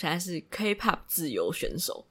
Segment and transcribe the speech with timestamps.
[0.00, 2.06] 现在是 K-pop 自由选手。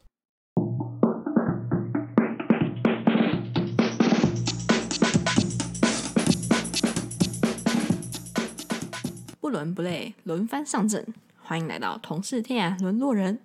[9.42, 11.04] 不伦不类，轮番上阵，
[11.42, 13.40] 欢迎来到同是天涯沦落人。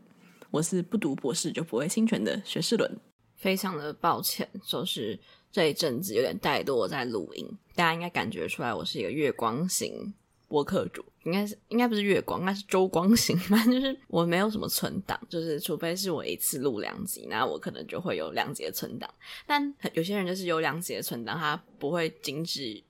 [0.50, 3.00] 我是不读博士就不会侵权的学士伦。
[3.36, 5.18] 非常的抱歉，就是
[5.50, 10.12] 这一阵子有点怠惰在录音，大家应该感觉出来我是一个月光型
[10.54, 19.12] 播客主，应该是应该不是月光，应该是周光型，反 正就是我没有什么存档，就是除非是我一次录两集，那我可能就会有两集的存档。
[19.46, 22.84] 但有些人就是有两集的存档，他不会精致。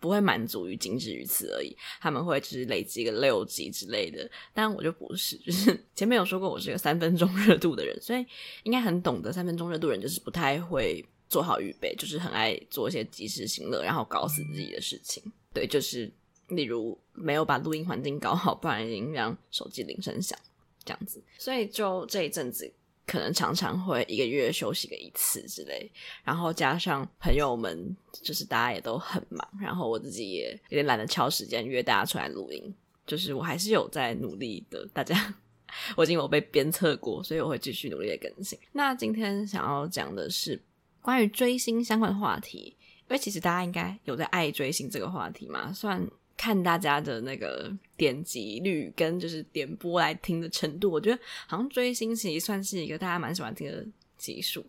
[0.00, 8.24] 不会满足于仅止于此而已，他们会只是累积个六集之类的，但我就不是，就是 前面有说过我是个三分钟热度的人，所以
[8.62, 15.20] 应该很懂得三分钟热度人就是不太会做好预备，就是很爱做一些及时行乐，然后搞死自己的事情。
[15.52, 16.08] 对，就是
[16.48, 20.38] 例如没有把录音环境搞好，不然已经让手机铃声响
[20.84, 22.72] 这样子，所以就这一阵子。
[23.06, 25.90] 可能常常会一个月休息个一次之类，
[26.22, 32.74] 然后加上朋友们，就是大家也都很忙，然后我自己也有点懒得敲时间约大家出来录音，
[33.06, 34.86] 就是我还是有在努力的。
[34.92, 35.34] 大家，
[35.96, 38.58] 我已经有被鞭策过，所以我会继续努力的更新。
[38.72, 40.62] 那今天想要讲的是
[41.00, 46.06] 关于追星相关的话题，因为其实大家应该有在爱追星这个话题嘛，算。
[46.38, 53.84] 看大家的那个点击率跟就是点播来听的程度，我觉得好像追星其实算是一个大家蛮喜欢听的
[54.16, 54.64] 集数。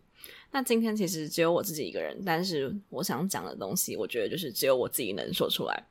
[0.52, 5.84] 那今天其实只有我自己一个人，但是我想讲的东西，我觉得就是只有我自己能说出来，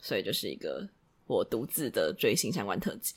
[0.00, 0.88] 所以就是一个
[1.26, 3.14] 我独自的追星相关特辑。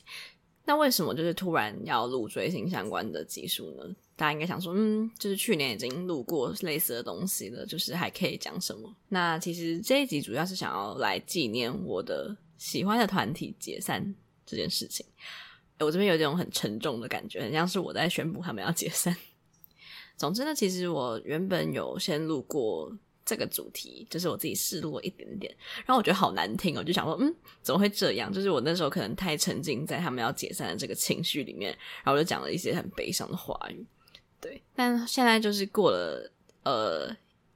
[0.68, 3.96] 那为什么就是突然要录追星相关的集数呢？
[4.16, 8.94] 大家应该想说，嗯，就是去年已经录过类似的东西了，就是还可以讲什么？
[9.08, 15.06] 那其实这一集主要是想要来纪念我的喜欢的团体解散这件事情。
[15.78, 19.16] 我这边有这种很沉重的感觉，很像是我在宣布他们要解散。
[20.18, 22.92] 总之呢，其实我原本有先录过。
[23.28, 28.32] 这个主题就是我自己试录一点点，然后我觉得好难听哦，我就想说，嗯，怎么会这样？
[28.32, 33.84] 就是我那时候可能太沉浸在他们要解散的这个情绪里面，然后就讲了一些很悲伤的话语。
[34.40, 37.14] 对，但现在就是过了呃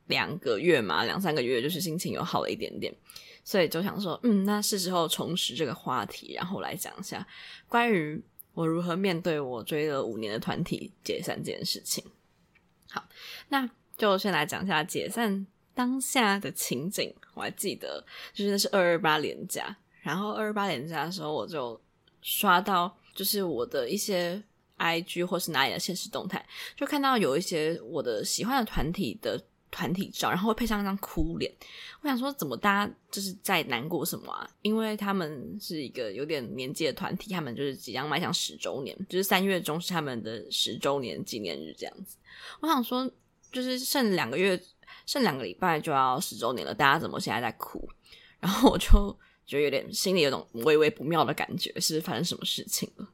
[0.09, 2.95] 两个月嘛，两三个月，就是心情又好了一点点，
[3.43, 7.27] 所以就想说，嗯，那是时候重拾这个话题，然后来讲一下
[7.67, 8.23] 关于
[8.53, 12.05] 我如何面对我追了五年的团体解散这件事情。
[12.91, 13.09] 好，
[13.49, 13.67] 那
[13.97, 15.47] 就先来讲一下解散。
[15.75, 21.81] 当下的情景我还记得，就是那是二二八连假，然后二二八连假的时候，我就
[22.21, 24.43] 刷到就是我的一些
[24.79, 26.45] IG 或是哪里的现实动态，
[26.77, 31.51] 就看到有一些我的喜欢的团体的团体照，然后会配上一张哭脸。
[32.03, 34.47] 我想说，怎么大家就是在难过什么啊？
[34.61, 42.17] 因为他们是一个有点年纪的团体，他们就是即将迈向十周年，就是三月中是他们的十周年纪念日这样子。
[42.61, 43.11] 我想说，
[43.51, 44.63] 就是剩两个月。
[45.07, 47.89] 剩两个礼拜就要十周年了，大家怎么现在在哭？
[48.41, 53.09] 然后我就觉得有点心里有种微微不妙的感觉，是发生什么事情了？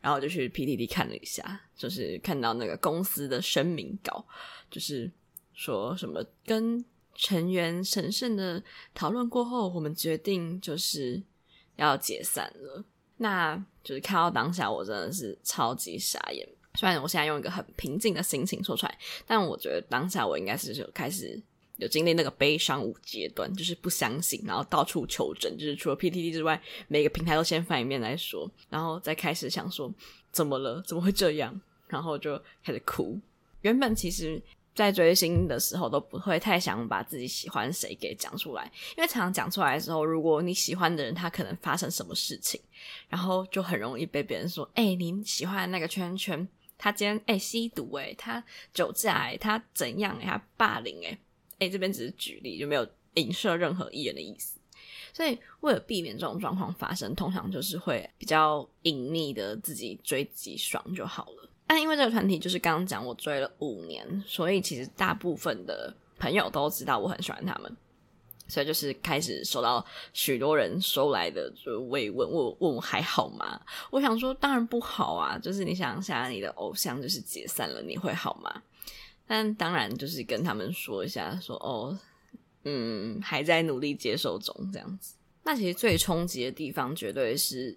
[0.00, 4.26] 然后就去 PTT 看了一下，就是看到那个公司的声明稿，
[4.70, 5.10] 就是
[5.52, 8.62] 说什么跟成员神圣的
[8.94, 11.22] 讨论过后，我们决定就是
[11.76, 12.84] 要解散了。
[13.18, 13.54] 那
[13.84, 16.48] 就是看到当下，我真的是超级傻眼。
[16.74, 21.38] 虽然我现在用一个很平静的心情说出来，但我觉得当下我应该是就开始
[21.76, 29.92] 有经历那个悲伤五阶段，就是不相信，然后到处求证，就是除了 PTT 之外，每个平台都先翻一遍来说，然后再开始想说
[30.30, 33.20] 怎么了，怎么会这样，然后就开始哭。
[33.60, 34.40] 原本其实，
[34.74, 38.64] 在追星的时候都不会太想把自己喜欢谁给讲出来，
[38.96, 42.58] 因为常常讲出来的时候，如果你喜欢的人他可能发生什么事情，
[43.08, 46.48] 然后就很容易被别人说：“哎、欸，你喜欢那个圈圈。”
[46.82, 48.42] 他今天哎、吸毒诶、他
[48.74, 51.18] 酒驾诶、他怎样诶、欸、他霸凌诶、欸、哎、
[51.60, 52.84] 欸、这边只是举例，就没有
[53.14, 54.58] 影射任何艺人的意思。
[55.12, 61.48] 所以为了避免这种状况发生，通常就是会比较隐秘的自己追自己爽就好了。
[61.68, 67.76] 但因为这个团体就是刚刚讲我追了五年，所以其实大部分的朋友都知道我很喜欢他们。
[68.52, 69.82] 所以就是开始收到
[70.12, 73.58] 许多人收来的就慰问，问问我还好吗？
[73.90, 78.62] 我想说当然不好啊，就是你想想你的偶像就是解散了，你会好吗？
[79.26, 81.98] 但当然就是跟他们说一下说，说哦，
[82.64, 85.14] 嗯，还在努力接受中这样子。
[85.44, 87.74] 那其实最冲击的地方绝对是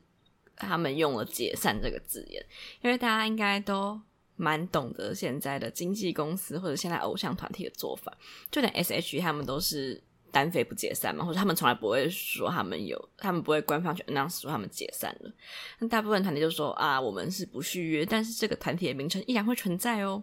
[0.57, 2.45] 他们用了“解散”这个字眼，
[2.81, 3.97] 因为大家应该都
[4.35, 8.11] 蛮懂得现在的经纪公司或者现在偶像团体的做法，
[8.51, 10.03] 就连 S.H.E 他们都是。
[10.35, 15.31] 单飞不解散嘛，或者他们从来不会说他们有，他们不会官方去 announce 说他们解散了。
[15.79, 20.21] 那大部分团体就说啊，我们是不续约，但是这个团体的名称依然会存在哦。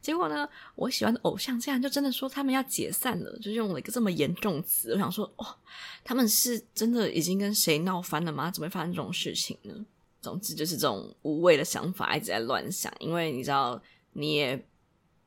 [0.00, 4.92] 结果呢，我喜欢的偶像竟然就真的说他们要解散了，就用了一个这么严重词。
[4.92, 5.56] 我想说，哇，
[6.04, 8.52] 他们是真的已经跟谁闹翻了吗？
[8.52, 9.74] 怎么会发生这种事情呢？
[10.22, 13.82] 总之就是这种无谓的想法一直在乱想，因为你知道，
[14.12, 14.64] 你也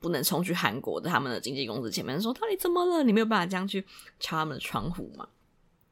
[0.04, 3.82] 不能冲去韩国的他们的经纪公司前面说到底怎么了，你没有办法这样去
[4.20, 5.26] 敲他们的窗户嘛？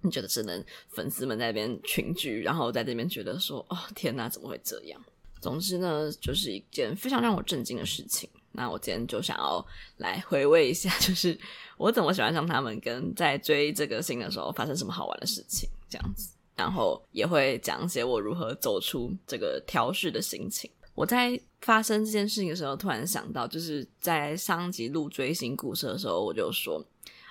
[0.01, 5.01] 你觉得只能粉丝们在那边群聚，然后在这边觉得说，哦，天哪，怎么会这样？
[5.39, 8.29] 总之呢，就是一件非常让我震惊的事情。
[8.51, 9.65] 那我今天就想要
[9.97, 11.39] 来回味一下， 就是
[11.77, 16.33] 我怎么喜欢上他们，跟在追这个星的时候发生什么好玩的事情，这样子。
[16.53, 20.69] 然后也会讲一些我如何走出这个调试的心情。
[20.93, 26.85] 我在发生这件事情的时候，突然想到，就是在上集录追星故事的时候，我就说，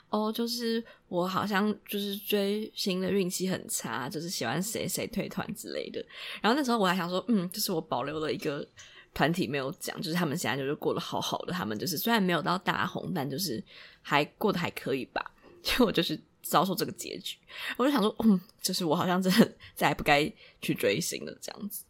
[0.08, 6.04] 哦，就是我好像就是追星的运气很差，就是喜欢谁谁退团之类的。
[6.40, 8.66] 然后那时候我还想说，嗯，就是我保留了一个。
[9.12, 11.52] 团体没有讲，就是他们现在就是过得好好的。
[11.52, 13.60] 他们就是虽然没有到大红，但就是
[14.02, 15.32] 还过得还可以吧。
[15.64, 17.36] 结果就是遭受这个结局，
[17.76, 21.82] 我就想说，嗯，就是我好像真的 再也不该去追星了这样子。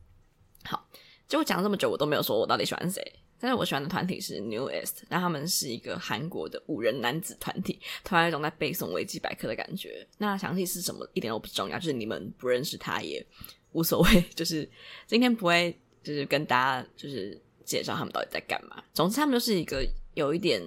[0.65, 0.89] 好，
[1.31, 3.01] 就我讲这么久，我都没有说我到底喜欢谁。
[3.39, 10.07] 但是我喜欢的团体是 Newest，那他们是一个韩国的五人男子团体，突然有一种在背诵维基百科的感觉。
[10.19, 13.25] 那详细是什么一点都不重要，就是你们不认识他也
[13.73, 14.21] 无所谓。
[14.35, 14.69] 就是
[15.07, 15.75] 今天不会。
[16.03, 18.83] 就是跟大家就是介绍他们到底在干嘛。
[18.95, 20.59] 总之，他们就是一个有一点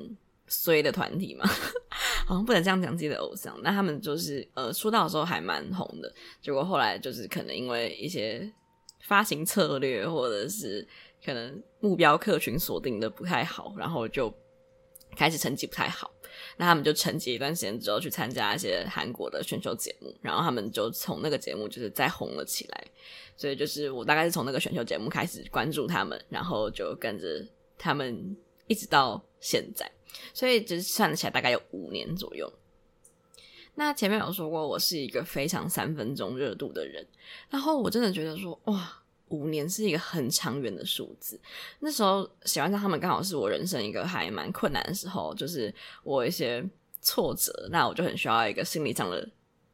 [0.46, 1.44] 衰的团体嘛，
[2.28, 3.60] 好像不能这样讲自己的偶像。
[3.64, 8.48] 那他们就是呃出道的时候还蛮红的，结果后来就是可能因为一些
[9.04, 10.86] 发行策略或者是
[11.24, 14.34] 可能目标客群锁定的不太好，然后就
[15.16, 16.12] 开始成绩不太好。
[16.58, 22.88] 那他们就沉寂一段时间之后，去参加一些韩国的选秀节目，然后他们就从那个节目就是再红了起来。
[23.38, 27.46] 所以就是我大概是从那个选秀节目开始关注他们，然后就跟着
[27.78, 28.36] 他们
[28.68, 29.90] 一直到现在。
[30.34, 32.52] 所以就是算起来大概有五年左右。
[33.76, 37.06] 那前面有说过，我是一个非常三分钟热度的人，
[37.50, 39.00] 然后我真的觉得说哇。
[39.30, 41.40] 五年是一个很长远的数字。
[41.80, 45.74] 那时候喜欢上他们，刚好是我人生一个还蛮困难的时候，就是
[46.04, 46.64] 我一些
[47.02, 49.28] 挫折，那我就很需要一个心理上的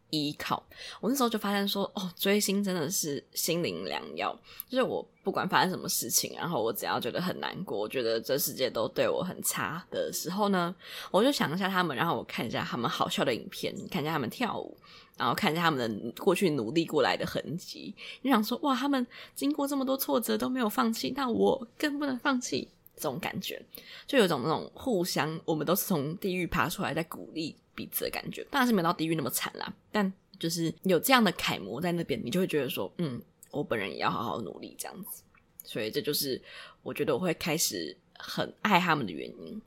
[0.10, 0.62] 依靠。
[1.00, 4.38] 我那时候就发现说，哦，追星真的是心灵良药。
[4.70, 10.74] 就是我不管发生什么事情，然后我只要觉得很难过，我觉得这世界都对我很差的时候呢，
[11.12, 14.78] 我就想一下他们，然后我看一下他们好笑的影片，看一下他们跳舞。
[15.18, 22.70] 然后看一下他们的过去努力过来的痕迹，你想说哇，他们经过这么多挫折都没有放弃，那我更不能放弃。
[22.96, 23.62] 这种感觉，
[24.06, 28.46] 就有种那种互相，我们都是从地狱爬出来，在鼓励彼此的感觉。
[28.52, 33.22] 当然是没到地狱那么惨啦，但就是有这样的楷模在那边，你就会觉得说，嗯，
[33.52, 35.24] 我本人也要好好努力这样子。
[35.64, 36.42] 所以这就是
[36.84, 39.62] 我觉得我会开始很爱他们的原因。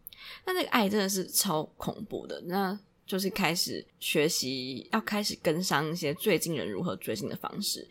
[0.44, 2.38] 那那个爱真的是超恐怖的。
[2.42, 2.78] 那。
[3.04, 7.86] 就是开始学习，要开始跟上一些最近人如何追星的方式，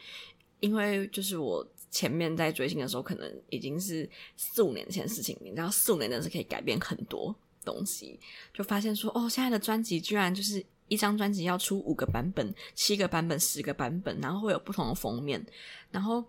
[0.62, 8.19] 因为就是我前面在追星的时候，可能已经是四五年前的事情，你知道四五年真是可以改变很多东西，
[8.54, 15.46] 就发现说，哦，现在的专辑居然就是一张专辑要出五个版本、七个版本、十个版本，然后会有不同的封面，
[15.92, 16.24] 然后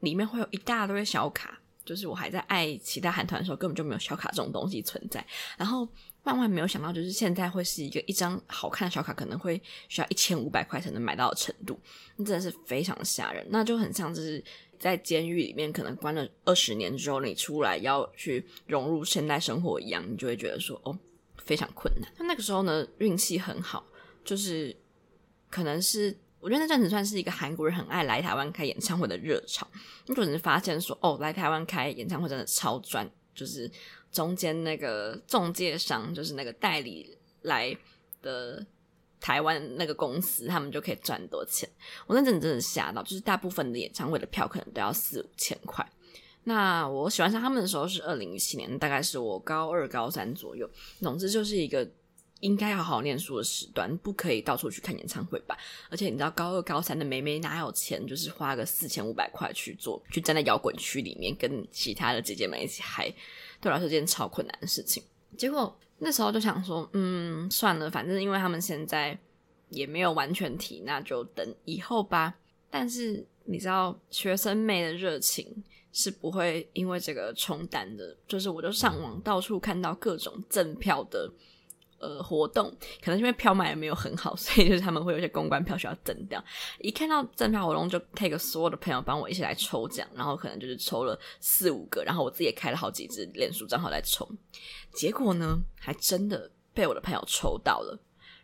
[0.00, 5.88] 里面会有一大堆小卡，就是我还在爱其他韩团的时候，根本就没有小卡这种东西存在，然后。
[6.26, 11.78] 万万没有想到，就是现在会是一个一张好看的小卡可能会需要一千五百块才能买到的程度，
[12.16, 13.46] 那真的是非常吓人。
[13.48, 14.42] 那就很像就是
[14.78, 20.98] 在监狱里面，可能关了二十年之后，你出来要去融入现代生活一样，你就会觉得说哦，
[21.36, 22.10] 非常困难。
[22.16, 23.86] 他那个时候呢，运气很好，
[24.24, 24.76] 就是
[25.50, 29.66] 可能是我觉得那阵子算是一个韩国人很爱来台湾开演唱会的热潮，
[30.06, 33.70] 你可能发现说哦，来台湾开演唱会真的超赚，就是。
[34.12, 37.76] 中间那个中介商，就是那个代理来
[38.22, 38.64] 的
[39.20, 41.68] 台湾那个公司，他们就可以赚多钱。
[42.06, 45.86] 我那阵真的吓到，就是大部分的演唱会的票可能都要四五千块。
[46.44, 50.68] 那我喜欢上他们的时候是二零一七年，大概是我高二、高三左右。
[51.00, 51.88] 总之就是一个
[52.40, 55.58] 应该要好好念书的时段，不可以到处去看演唱会吧。
[55.90, 63.12] 而且你知道，高二、高三的妹妹哪有钱，就是花个四千五百块去做，去站在摇滚区里面，跟其他的姐姐们一起嗨。
[63.60, 65.02] 对我来说是件超困难的事情，
[65.36, 69.18] 结果那时候就想说，嗯，算了，反正因为他们现在
[69.70, 72.34] 也没有完全提，那就等以后吧。
[72.70, 81.30] 但是你知道，学生妹的热情是不会因为这个冲淡的，就是我就上网到处看到各种赠票的
[81.98, 82.70] 呃活动，
[83.02, 86.42] 可能因为票卖的没有很好， 所以就是他们会有些公关票需要赠掉。
[86.78, 94.28] 一看到赠票活动，就 take 所有的朋友帮我一起来抽奖，然后可能就是抽了四五个，然后我自己也开了好几支脸书账号来抽。
[94.92, 97.98] 结果呢，还真的被我的朋友抽到了，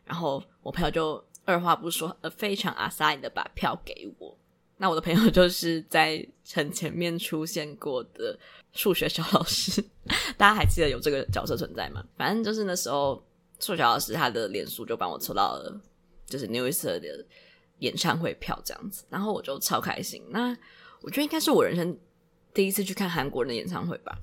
[0.05, 4.37] 然后我朋友就二话不说，呃，非常阿萨的把票给我。
[4.79, 8.37] 那我的朋友 就是在很前面出现过的
[8.73, 9.81] 数学小老师，
[10.37, 12.05] 大家还记得有这个角色存在吗？
[12.17, 13.23] 反正就是那时候
[13.63, 15.81] 数学老师他的脸书就帮我抽到了，
[16.27, 17.25] 就是 New Easter 的
[17.79, 20.23] 演唱会票这样子，然后我就超开心。
[20.31, 20.55] 那
[21.01, 21.97] 我觉得应该是我人生
[22.53, 24.19] 第一次去看韩国人的演唱会吧，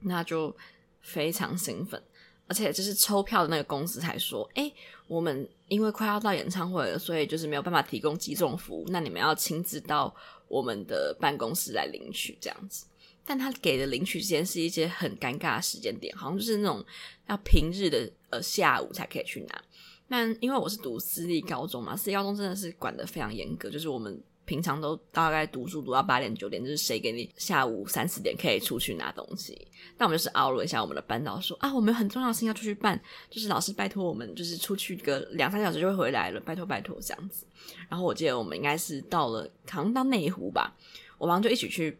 [0.00, 0.56] 那就
[1.02, 2.02] 非常兴奋。
[2.46, 4.70] 而且就是抽票的那个公司才说，哎，
[5.06, 10.14] 我们因为快要到演唱会了，所以就是没有办法提供集中服务，那你们要亲自到
[10.48, 12.84] 我们的办公室来领取这样子。
[13.24, 16.84] 但他给的领取时间是一些很尴尬的时间点，好像就是那种
[17.28, 19.62] 要平日的呃下午才可以去拿。
[20.08, 24.22] 那因为我是读私立高中嘛，私立高中真的是管得非常严格，就是我们。
[24.46, 29.56] 平常都大概读书读到八点九点，就是谁给你下午三四点可以出去拿东西？
[29.96, 33.00] 那我们就是熬了一下我们的班导说啊，我们有很重要的事情要出去办，
[33.30, 37.46] 就是老师拜托我们，就是出去个两三小时就会回来了，拜托拜托这样子。
[37.88, 40.76] 然后我记得我们应该是到了，好像到内湖吧，
[41.16, 41.98] 我们就一起去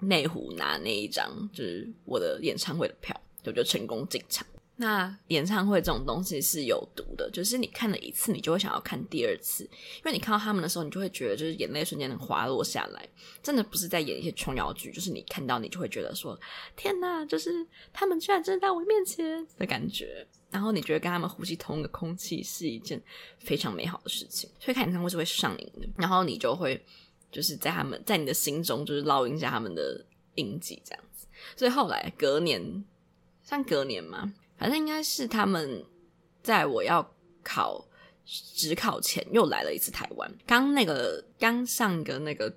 [0.00, 4.46] 内湖拿那一张，就是我的演唱会的票，就就成功进场。
[4.76, 13.06] 那演唱会这种东西是有毒的，就是你看了一次，你就会想要看第二次，因为你看到他们的时候，你就会觉得就是眼泪瞬间能滑落下来，
[13.42, 16.38] 真的不是在演一些琼瑶剧，就是你看到你就会觉得说
[16.76, 22.98] 天哪，就是他们居然真的在我面前的感觉，然后你觉得跟他们呼吸同一个空气是一件
[23.38, 26.82] 非常美好的事情，所以看演唱会是会上瘾的，然后你就会
[27.30, 32.84] 就是在他们在你的心中就是烙印下他们的印记这样子，所以后来隔年
[33.42, 34.32] 像隔年嘛。
[34.58, 35.82] 反正应该是他们
[36.42, 37.82] 在我要考
[38.26, 40.30] 职考前又来了一次台湾。
[40.46, 42.54] 刚那个刚上个那个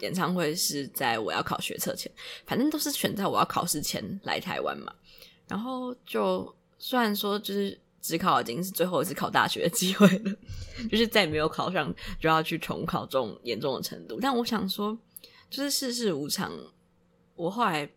[0.00, 2.12] 演唱会是在我要考学测前，
[2.44, 4.92] 反正都是选在我要考试前来台湾嘛。
[5.48, 10.36] 然后就虽然说就是只考已经是最后一次考大学的机会了，
[10.90, 14.18] 就是再也没有考上就要去重考这种严重的程度。
[14.20, 14.96] 但我想说，
[15.50, 16.52] 就是世事无常。
[17.34, 17.88] 我后来。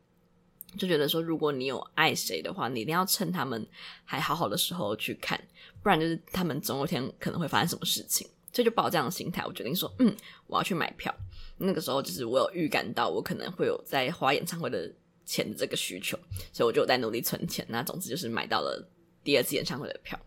[0.77, 3.67] 就觉得说，如果你有爱谁的话，你一定要趁他们
[4.05, 5.35] 还好好的时候去看，
[5.81, 8.27] 不然就是他们总有一天可能会发生什么事情。
[8.53, 11.11] 所以就抱这样的心态，我决定说，嗯，我要去买票。
[11.57, 14.93] 那个时候就是我有预感到我可能会有在花演唱会的
[15.25, 16.15] 钱的这个需求，
[16.53, 17.65] 所以我就在努力存钱。
[17.67, 18.87] 那总之就是买到了
[19.23, 20.19] 第二次演唱会的票，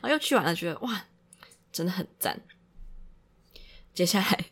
[0.00, 1.06] 然后又去完了，觉得哇，
[1.72, 2.40] 真的很赞。
[3.94, 4.46] 接下来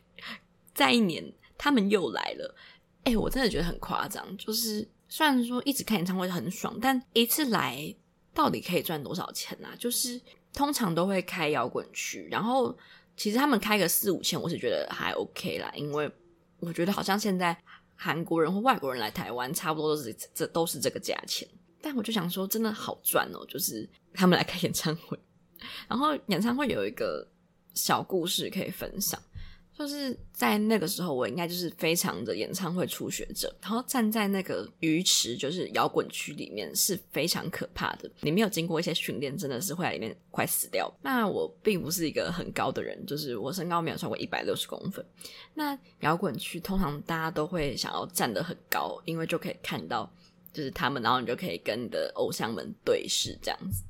[0.73, 2.55] 再一年，他们又来了，
[3.03, 4.87] 哎，我真的觉得很夸张，就是。
[5.07, 7.95] 虽然说一直看演唱会很爽，但一次来
[8.33, 9.55] 到底可以赚多少钱？
[9.63, 9.71] 啊？
[9.77, 10.19] 就是
[10.51, 12.75] 通常都会开摇滚区，然后
[13.15, 16.11] 其实他们开个四五千，我是觉得还 OK 啦，因为
[16.59, 17.55] 我觉得好像现在
[17.95, 21.47] 韩国人或外国人来台湾，差不多都是这都是这个价钱。
[21.85, 25.15] 但我就想说，真的好赚哦，就是他们来开演唱会，
[25.87, 27.23] 然后演唱会有一个
[27.75, 29.21] 小故事可以分享。
[29.77, 38.09] 就是在那个时候，我应该就是非常的演唱会初学者，然后站在那个鱼池，就是摇滚区里面是非常可怕的。
[38.21, 40.91] 你没有经过一些训练，真的是会在里面快死掉。
[41.03, 45.05] 那我并不是一个很高的人，就是我身高没有超过一百六十公分。
[45.53, 50.09] 那摇滚区通常大家都会想要站得很高，因为就可以看到
[50.55, 53.83] 就是他们，然后你就可以跟你的偶像们对视这样子。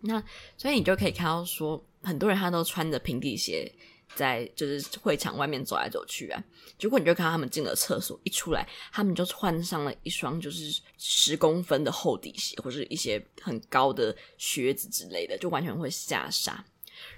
[0.00, 0.22] 那
[0.56, 3.70] 所以你就可以看到说，很多人他都穿着平底鞋。
[4.16, 6.42] 在就是会场外面走来走去啊，
[6.78, 16.64] 结果你就看到他们进了厕所，一出来，他们就换上了一双就是十公分的厚底鞋，或是一些很高的靴子之类的，就完全会吓傻。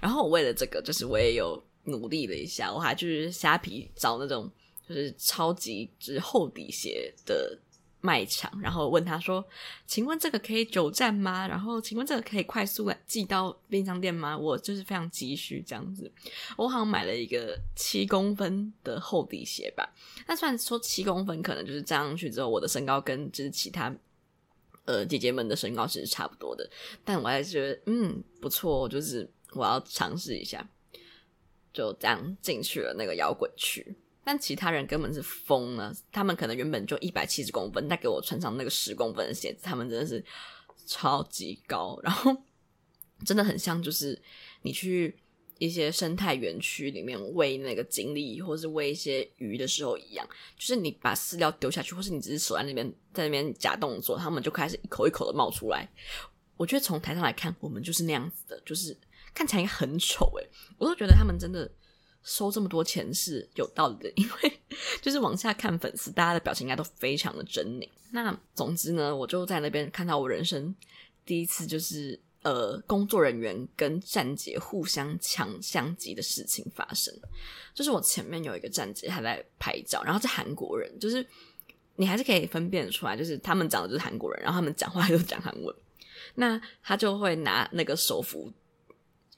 [0.01, 4.51] 然后我为了这个，就是我也有努力了一下，我还就是虾皮找那种
[4.87, 7.57] 就是超级就是厚底鞋的。
[8.01, 9.45] 卖场，然后问他说
[9.85, 11.47] ：“请问这个可以久站吗？
[11.47, 14.35] 然后请问这个可以快速寄到便利商店吗？
[14.35, 16.11] 我就是非常急需这样子。
[16.57, 19.87] 我好像买了一个七公分的厚底鞋吧。
[20.27, 23.95] 那虽然说七公分可能就是站上去之后，我的身高跟就是其他
[24.85, 26.67] 呃姐姐们的身高其实差不多的，
[27.05, 30.67] 但我还是觉得嗯不错，就是我要尝试一下，
[31.71, 40.23] 就这样进去了那个摇滚区。”但其他人根本是疯了，他们可能原本就一百七十公分，但给我穿上那个十公分的鞋子，他们真的是
[40.85, 42.35] 超级高， 然后
[43.25, 44.21] 真的很像就是
[44.61, 45.15] 你去
[45.57, 55.87] 一些生态园区里面喂那个锦鲤或是喂一些鱼的时候一样，就是你把饲料丢下去，或是你只是手在那边在那边假动作，他们就开始一口一口的冒出来。
[56.57, 58.95] 我觉得从台上来看，我们就是那样子的，就是
[59.33, 60.47] 看起来很丑诶，
[60.77, 61.71] 我都觉得他们真的
[62.23, 64.59] 收这么多钱是有道理的，因为
[65.01, 67.87] 就是往下看粉丝，大家的表情应该都非常的狰狞。
[68.11, 70.75] 那总之呢，我就在那边看到我人生
[71.25, 77.13] 第一次就是呃，工作人员跟站姐互相抢相机的事情发生。
[77.73, 81.25] 就是我前面有一个站姐，她在拍照，然后是韩国人，就是
[81.95, 85.75] 你还是可以分辨出来，就是他们长的就是韩国人，然后他们讲话又讲韩文。
[86.35, 88.51] 那他就会拿那个手扶，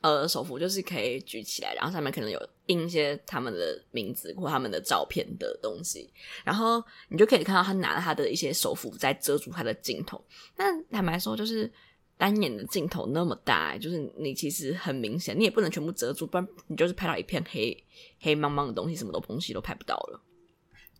[0.04, 6.12] 呃，手幅就是可以举起来，然后上面可能有印一些他们的名字或他们的照片的东西，
[6.44, 10.22] 然后你就可以看到他拿他的一些手幅在遮住他的镜头。
[10.58, 11.72] 那坦白说，就是
[12.18, 17.82] 单眼的镜头那么大，就是你其实很明显，你也不能全部遮住，不然你就是拍到一片黑
[18.20, 20.22] 黑茫茫的东西，什么都东西都拍不到了。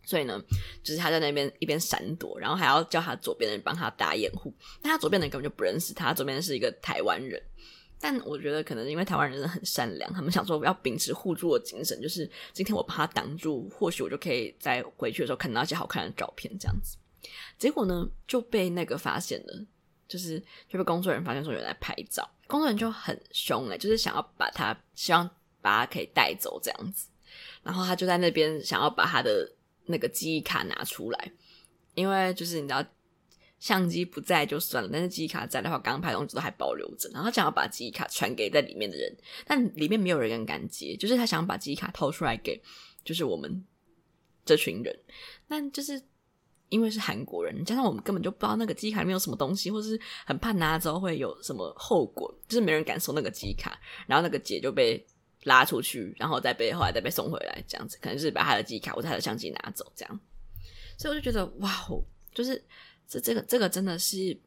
[0.06, 0.42] 所以呢，
[0.82, 4.54] 就是他在那边一边闪躲，然后还要叫他左边的人帮他打掩护。
[4.82, 7.42] 但他左边的人根本就不认识，他左边是一个台湾人。
[8.04, 16.98] 但我觉得可能因为台湾人很善良，他们想说要秉持互助的精神，就是今天我把他挡住，或许我就可以在回去的时候看到一些好看的照片这样子。
[17.58, 19.66] 结果呢，就被那个发现了，
[20.06, 25.30] 就是就被工作人员发现说有人在拍照，工作人员就很凶哎，就是想要把他，希望
[25.62, 27.08] 把他可以带走这样子。
[27.64, 29.50] 然后他就在那边想要把他的。
[29.86, 31.32] 那个记忆卡拿出来，
[31.94, 32.82] 因为就是你知道，
[33.64, 37.10] 相机不在就算了，但是记忆卡在的话，刚刚拍东西都还保留着。
[37.14, 39.16] 然后他想要把记忆卡传给在里面的人，
[39.46, 42.62] 但里面没有人敢接，就是他想要把记忆卡掏出来给，
[43.06, 43.66] 就是我们
[44.44, 44.94] 这群人。
[45.48, 46.02] 但就是
[46.68, 53.80] 因为是韩国人，加上我们根本就不知道那个记忆卡里面有什么东西，或是很怕拿之后会有什么后果，就是没人敢收那个记忆卡。
[54.08, 55.02] 然后那个姐就被。
[55.46, 60.20] 拉出去，然后再被后来再被送回来，这样子可能是把他的记忆卡或者他的相机拿走，这样。
[60.98, 62.02] 所以我就觉得哇哦，
[62.34, 62.64] 就是
[63.08, 64.38] 这这个这个真的是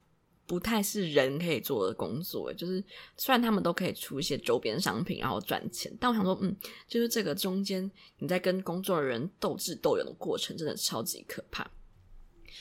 [0.47, 2.83] 不太是人可以做的工作，就是
[3.17, 6.57] 虽然他们都可以出一些周边商品然后赚钱，但我想说，嗯，
[6.89, 11.71] 就是这个中间你在跟工作人斗智斗勇的过程，真的超级可怕。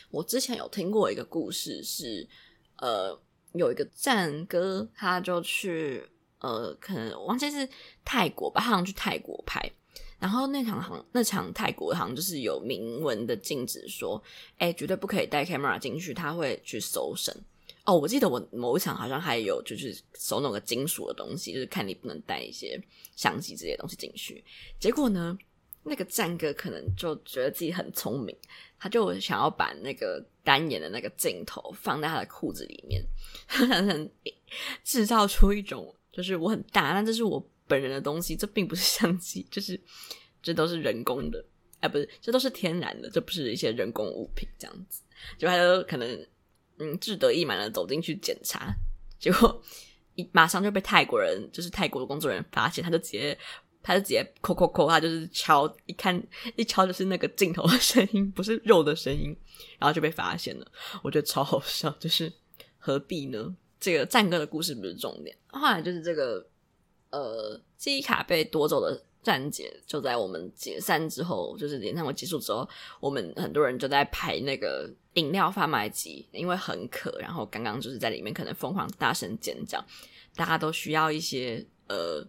[0.09, 2.27] 我之前有听过一个故事是，
[2.77, 3.19] 呃
[3.53, 6.09] 有一个战哥，他就去。
[6.39, 7.67] 呃，可能忘记是
[8.03, 9.59] 泰国吧，好像去泰国拍，
[10.19, 14.21] 然后那场好像那场泰国好像就是有明文的禁止说，
[14.57, 17.35] 哎，绝对不可以带 camera 进去，他会去搜身。
[17.83, 22.81] 哦，我记得我某一场好像还有就是搜那个金属的东西，就是看你不能带一些
[23.15, 24.43] 相机这些东西进去。
[24.79, 25.37] 结果呢，
[25.83, 28.35] 那个战哥可能就觉得自己很聪明，
[28.79, 33.05] 他就想要把那个单眼的那个镜头放在他的裤子里面，
[33.47, 34.09] 想
[34.83, 35.93] 制造出一种。
[36.11, 39.79] 就是我很大，但这是我本人的东西，这并不是相机，就是
[40.41, 41.43] 这都是人工的，
[41.79, 45.01] 哎，不是，这都是天然的，这不是一些人工物品，这样子，
[45.37, 46.27] 就他就可能
[46.77, 48.73] 嗯志得意满的走进去检查，
[49.19, 49.61] 结果
[50.15, 53.37] 一马上就被泰国人，就是泰国的工作人员发现，他就直接
[53.81, 56.21] 他就直接扣扣扣，他就是敲，一看
[56.55, 59.35] 一敲就是那个镜头的声音，不是肉的声音，
[59.79, 60.71] 然后就被发现了，
[61.03, 62.31] 我觉得超好笑，就是
[62.77, 63.55] 何必呢？
[63.77, 66.43] 这个战哥的故事不是重点，后来就是这个
[67.15, 72.67] 呃记忆卡被夺走的站姐，就在我们解散之后，就是演唱会结束之后，
[72.99, 79.83] 我们很多人就在排那个饮料贩卖机，因为很渴，然后刚刚就是在里面可能疯狂大声尖叫，
[80.35, 82.25] 大家都需要一些呃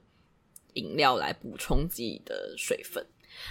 [0.74, 3.04] 饮料来补充自己的水分，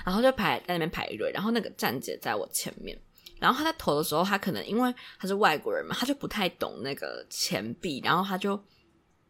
[0.06, 2.98] 然后就排在那边排队，然后那个站姐在我前面。
[3.38, 8.58] 然后他在投的时候，他可能因为他是外国人嘛，他就不太懂那个钱币，然后他就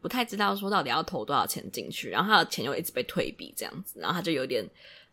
[0.06, 4.64] 不太知道说到底要投多少钱进去，然后他的钱又一直被退币这样子，然后他就有点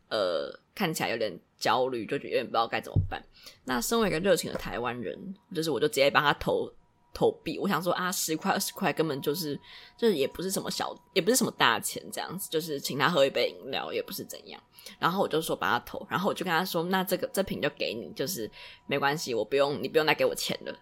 [0.09, 3.19] 呃看起来有点焦虑，就有点不知道该怎么办。
[3.65, 5.17] 那身为一个热情的台湾人，
[5.55, 6.71] 就是我就直接帮他投。
[7.15, 9.55] 投币，我想说啊，十块二十块根本就是，
[9.95, 14.59] 就是也不是什么小，也不是什么大钱，这样子，就是请他喝一杯饮料，也不是怎样。
[14.97, 18.49] 然后我就说帮他投，然后我就跟他说，那这个这瓶就给你，就是
[18.87, 20.75] 没关系，我不用，你不用再给我钱了。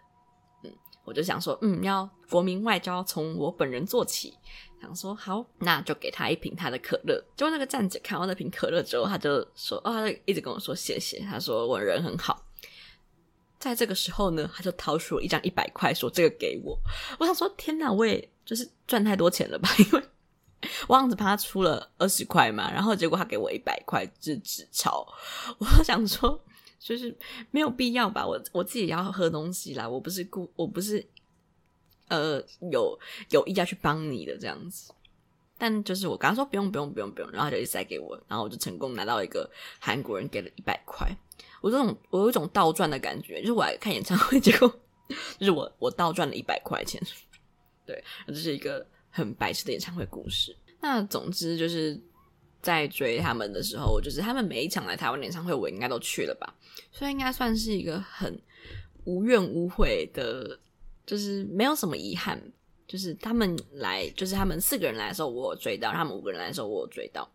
[0.63, 4.33] 嗯，我就想说，嗯，要国民外交从我本人做起，
[4.81, 7.21] 想说好，那就给他一瓶他的可乐。
[7.35, 12.47] 结果那个站姐看到那瓶可乐之后，他就说，哦，他一直跟我说谢谢，他说我人很好。
[13.59, 16.75] 在这个时候呢，他就掏出了一张一百块，说：“这个给我。”
[17.19, 19.69] 我想说：“天哪，我也就是赚太多钱了吧？
[19.77, 20.03] 因为
[20.87, 25.05] 我样子怕他出了二十块嘛，然后结果他给我一百块，是纸钞。
[25.59, 26.43] 我想说，
[26.79, 27.15] 就是
[27.51, 28.25] 没有必要吧？
[28.25, 31.07] 我我自己也要喝东西啦，我不是故，我不是
[32.11, 34.93] 呃有有意要去帮你的这样子。
[35.57, 39.47] 但就是我跟他说不用不用不用不用，然后他就一直塞给我，然后我就成功拿到一个
[39.79, 41.07] 韩国人给了一百块。
[41.61, 44.67] 我这种我有一种倒赚的感觉，就是我来看演唱会，结果
[45.37, 46.99] 就是我我倒赚了一百块钱，
[47.85, 50.57] 对，这是一个很白痴的演唱会故事。
[50.81, 52.01] 那总之就是
[52.59, 56.55] 在追他们的时候，就是他们每一场来台湾演唱会，我应该都去了吧，
[56.91, 58.41] 所以应该算是一个很
[59.03, 60.59] 无怨无悔的，
[61.05, 62.41] 就是没有什么遗憾。
[62.87, 67.25] 就是他们来，就是他们四个人来的时候，我有追到；他们五个人来的时候，我有追到。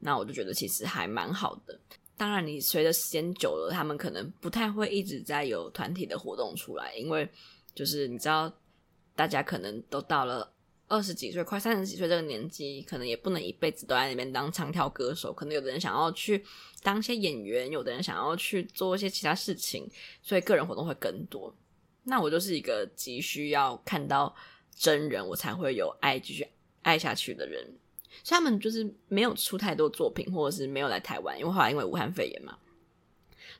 [0.00, 1.78] 那我就觉得其实还蛮好的。
[2.16, 7.28] 当然，你随着时间久了，他们可能不太会一直在有团体的活动出来，因为
[7.76, 8.52] 就是你知道，
[9.14, 10.52] 大家可能都到了
[10.88, 15.32] 二十几岁、快三十几岁这个年纪，可能也不能一辈子都在那边当唱跳歌手。
[15.32, 16.44] 可能有的人想要去
[16.82, 19.88] 当一些演员，有的人想要去做一些其他事情，
[20.20, 21.54] 所以个人活动会更多。
[22.04, 24.34] 那我就是一个急需要看到。
[24.76, 26.44] 真人我才会有爱继续
[26.82, 27.64] 爱下去的人，
[28.24, 32.58] 所以他们就是没有出太多作品，或者是没有来台湾，因为后来因为武汉肺炎嘛，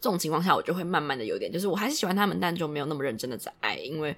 [0.00, 4.14] 这种情况下我就会慢慢的有点，就是我还是喜欢他们，但就没有那么认真的在爱，因为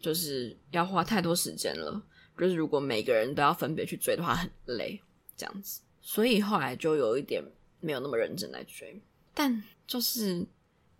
[0.00, 2.02] 就是要花太多时间了，
[2.36, 5.00] 就是如果每个人都要分别去追的话很累，
[5.36, 7.40] 这样子，所以后来就有一点
[7.78, 9.00] 没有那么认真来追，
[9.32, 10.44] 但就是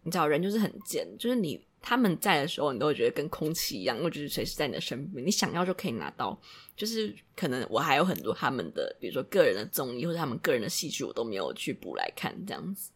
[0.04, 1.60] 你知道人就是很贱，就是你。
[1.82, 6.38] 他们在的时候，你都会觉得跟空气一样，因为就是随时在你的身边，你想要就可以拿到。
[6.76, 12.90] 就是可能我还有很多他们的，比如说个人的综艺或者他们个人的戏剧，我都没有去补来看这样子。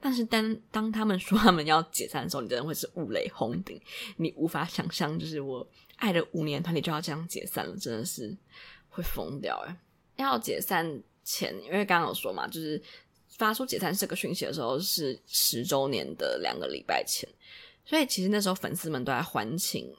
[0.00, 3.80] 但是当当他们说他们要解散的时候，你真的会是五雷轰顶，
[4.16, 5.64] 你无法想象，就是我
[5.96, 8.36] 爱了五年团体就要这样解散了，真的是
[8.88, 9.76] 会疯掉哎！
[10.16, 12.82] 要解散前，因为刚刚有说嘛，就是
[13.36, 17.28] 发出解散这个讯息的时候是十周年的两个礼拜前。
[17.90, 19.92] 所以其实那时候粉丝们都在欢庆，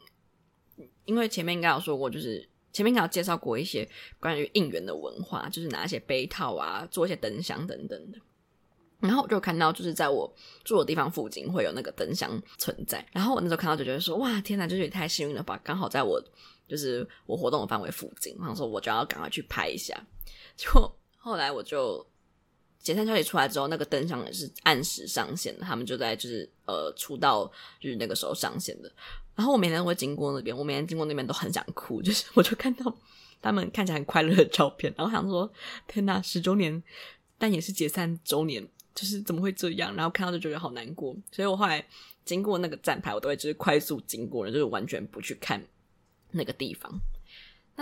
[1.04, 3.86] 因为前面应该有说过，就是前面应该有介绍过一些
[4.18, 8.18] 关于应援的文化，就是拿一些杯套啊，做一些灯箱等等的。
[9.02, 13.06] 然后我就看到，就是在我住的地方附近会有那个灯箱存在。
[13.12, 15.60] 然后我那时候看到就觉得说，哇，天哪，就是也太幸运了吧！
[15.62, 16.24] 刚好在我
[16.70, 20.02] 就是我活动的范围附近，然后说我就要赶快去拍一下。
[20.56, 20.70] 就
[21.18, 22.08] 后来我就。
[22.82, 25.64] 解散消息出来之后，那个灯箱也是按时上线的。
[25.64, 27.46] 他们就在就是呃出道
[27.80, 28.92] 就是那个时候上线的。
[29.36, 32.94] 然后我每天都会经过那边，我每天经过那边都很想哭，就是我就看到
[33.42, 35.52] 他们看起来很快乐的照片，然后想说
[35.88, 36.82] 天呐，十周年，
[37.38, 39.96] 但也是解散周年，就是怎么会这样？
[39.96, 41.16] 然后看到就觉得好难过。
[41.32, 41.84] 所以我后来
[42.26, 45.64] 经过那个站牌，我都会就是快速经过了，就是完全不去看
[46.32, 46.92] 那个地方。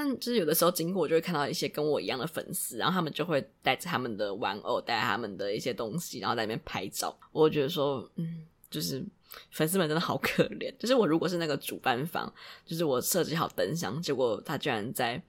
[0.01, 7.13] 但就是有的时候经过，我就会看到一些跟我一样的粉丝，然后他们就会带着他们的玩偶，带他们的一些东西，然后在那边拍照。
[7.33, 9.05] 我觉得说，嗯，就是
[9.51, 10.73] 粉丝们真的好可怜。
[10.77, 12.33] 就是我如果是那个主办方，
[12.65, 15.21] 就是我设计好灯箱，结果他居然在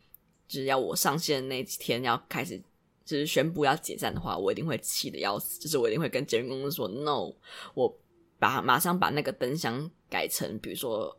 [0.47, 2.57] 就是要我上线那几天要开始
[3.05, 5.59] 就是宣布要解散的话，我一定会气得要死。
[5.59, 7.35] 就是我一定会跟节目公司说，no，
[7.75, 7.99] 我
[8.39, 11.17] 把马上把那个灯箱改成，比如说。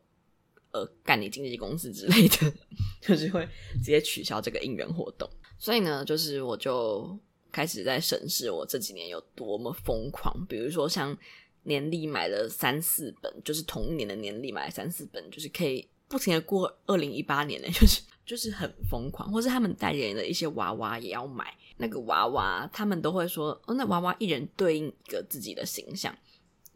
[0.73, 2.53] 呃，干你经纪公司之类的，
[3.01, 5.29] 就是会直接取消这个应援活动。
[5.59, 7.19] 所以呢，就是我就
[7.51, 10.45] 开始在审视我这几年有多么疯狂。
[10.47, 11.15] 比如说，像
[11.63, 19.31] 年历买了三四本，就是同一年的年历买了三四本，就是可以不停的过二零一八年呢， 就是就是很疯狂。
[19.31, 26.17] 或是他们代言的一些娃娃也要买，那个娃娃他们都会说，哦，那娃娃一人对应一个自己的形象。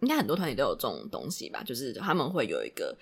[0.02, 1.64] 应该很多团体都有这种东西吧？
[1.64, 2.96] 就是他们会有一个。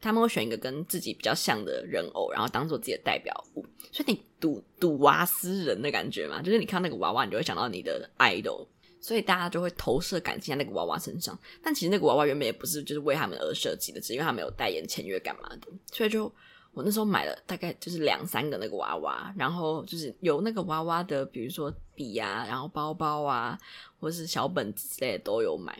[0.00, 8.66] 他们会选一个跟自己比较像的人偶，然后当做自己的代表物，所以你赌赌娃思人的感觉嘛，就是你看那个娃娃，你就会想到你的 idol，
[9.00, 11.36] 所以大家就会投射感情在那个娃娃身上。
[11.62, 15.68] 但其实那个娃娃原本也不是就是为他们而设计的，只因为他们有代言签约干嘛的。
[15.92, 16.32] 所以就
[16.72, 23.58] 我那时候买了大概就是两三个那个娃娃，然后就是有那个娃娃的，比如说笔啊，然后包包啊，
[23.98, 25.76] 或是小本子之类的都有买。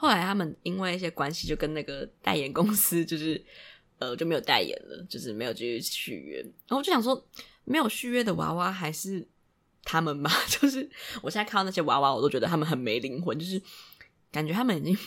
[0.00, 3.38] 后来他们因为一些关系，就跟那个代言公司 就是，
[3.98, 6.40] 呃，就没有代言了，就是没有继续续约。
[6.40, 7.22] 然后我就想说，
[7.64, 9.28] 没有续约的娃娃还是
[9.84, 10.30] 他们吗？
[10.48, 10.88] 就是
[11.20, 13.60] 我现在看到那些娃娃，我都觉得他们很没灵魂，就是
[14.32, 14.98] 感觉他们已经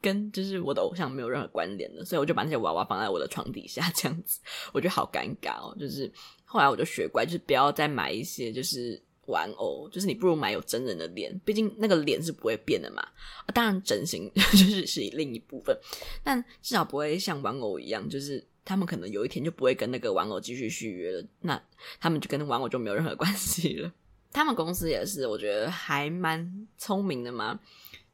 [0.00, 2.04] 跟就是我的偶像没有任何关联了。
[2.04, 4.40] 所以我就把那些娃娃放在我的床底下，这样子，
[4.72, 5.76] 我觉得好尴尬哦。
[5.78, 6.12] 就是
[6.44, 9.00] 后来我就学乖，就是不要再买一些就是。
[9.30, 13.00] 玩偶就是你不如买有真人的脸，毕竟那个脸是不会变的嘛。
[13.00, 15.74] 啊，当然整形 就是是另一部分，
[16.22, 21.62] 但至少不会像玩偶一样，就是他们可能有一天就不会跟那个玩偶继续续约了，那
[21.98, 23.92] 他们就跟玩偶就没有任何关系了。
[24.32, 27.58] 他们公司也是，我觉得还蛮聪明的嘛。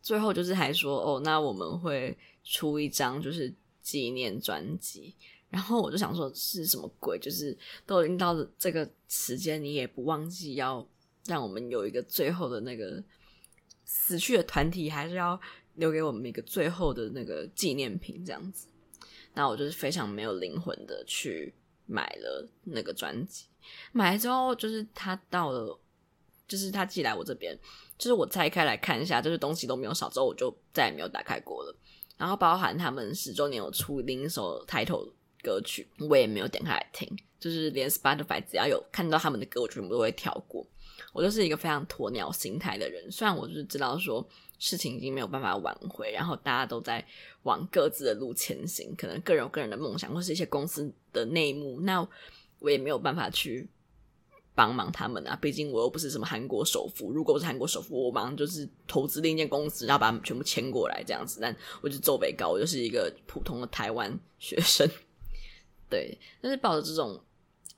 [0.01, 3.53] 最后就是还说哦，那我们会出一张就是
[3.83, 5.15] 纪念专辑，
[5.51, 7.19] 然后我就想说是什么鬼？
[7.19, 10.87] 就是都已经到这个时间，你也不忘记要。
[11.27, 13.03] 让我们有一个最后的那个
[13.85, 15.41] 死去的团体，还是要
[15.75, 18.69] 留给我们一个最后的那个纪念品，这样子。
[19.35, 23.47] 那我就是非常没有灵魂的去买了那个专辑。
[23.93, 25.79] 买了之后，就是他到了，
[26.49, 27.59] 就是他寄来我这边，
[27.99, 31.77] 就是我拆开来看一下，就是东西都没有少，之后我就再也没有打开过了。
[32.17, 35.13] 然后包含他们十周年有出另一首 title
[35.43, 37.07] 歌曲，我也没有点开来听，
[37.39, 40.67] 就是连 Spotify 只要有看到他们的歌，我全部都会跳过。
[41.17, 44.23] 我就是一个非常鸵鸟心态的人，虽然我就是知道说
[44.59, 47.03] 事情已经没有办法挽回，然后大家都在
[47.45, 52.07] 往各自的路前行，可能个人有个人的梦想，或是一些公司的内幕，那
[52.59, 53.67] 我也没有办法去
[54.55, 55.35] 帮忙他们啊。
[55.41, 61.39] 毕竟我又不是什么韩国首富，如果我是韩国首富，我马上就是投资另一间公司，然后把他们全部签过来这样子。
[61.41, 64.87] 但我就做北高，我就是一个普通的台湾学生，
[65.89, 67.19] 对，但是抱着这种。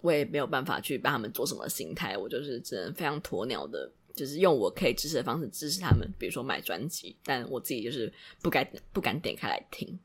[0.01, 9.99] 我也没有办法去帮他们做什么心态，我就是只能非常鸵鸟的，就是用我可以支持的方式支持他们，比如说买专辑，但我自己就是不敢不敢点开来听。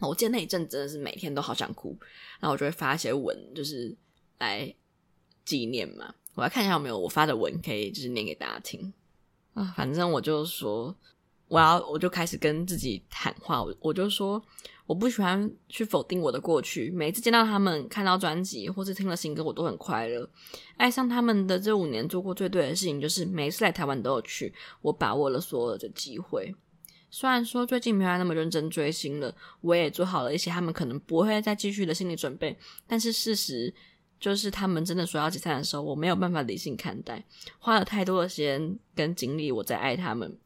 [0.00, 1.96] 我记得那一阵真的是每天都好想哭，
[2.38, 3.96] 然后我就会发一些文，就是
[4.38, 4.74] 来
[5.44, 6.14] 纪念嘛。
[6.34, 8.92] 我来看一下有没有我发的文可以就是念给大家听
[9.54, 9.72] 啊。
[9.76, 10.94] 反正我就说
[11.48, 14.44] 我要，我就开始跟自己谈话，我我就说。
[14.86, 16.90] 我不喜欢去否定我的过去。
[16.90, 20.28] 每次见到他们，看到专辑或是听了新歌，我都很快乐。
[20.76, 24.52] 爱上他们的这五年，做过最对的事情就是每一次来台湾都有去。
[24.82, 26.54] 我把握了所有的机会。
[27.10, 32.58] 虽然说最近没有那么认真追星了，我也做好了一些他们可能不会再继续的心理准备。
[32.86, 33.72] 但是事实
[34.18, 37.24] 就是，他们真的说要解散的时候，我没有办法理性看待。
[37.58, 40.36] 花了太多的时间跟精力，我在爱他们。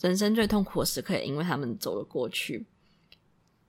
[0.00, 2.66] 人生最痛苦的时刻，也因为他们走了过去。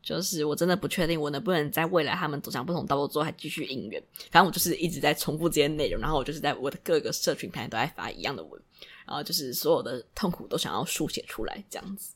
[0.06, 4.02] 就是我真的不确定我能不能在未来他们走向不同道路之后还继续应援。
[4.30, 8.62] 反正我就是一直在重复这些内容，然后我就是在我的各个社群平台都在发一样的文，
[9.08, 12.14] 然后就是所有的痛苦都想要书写出来这样子。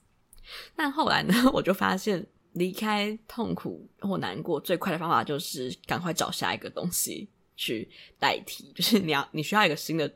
[0.75, 2.23] 但后来呢， 我就发现
[2.54, 10.08] 离开痛苦或难过最快的方法就是赶快找下一个东西去代替，就是你要你需要一个新的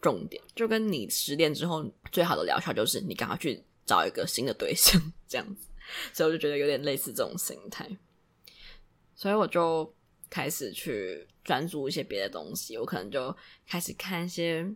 [0.00, 5.65] 重点，就跟你失恋之后最好的疗效就是你赶快去找一个新的对象这样子。
[6.12, 7.88] 所以我就觉得有点类似这种心态，
[9.14, 9.94] 所以我就
[10.28, 12.76] 开始去专注一些别的东西。
[12.76, 13.34] 我可能就
[13.66, 14.66] 开始看一些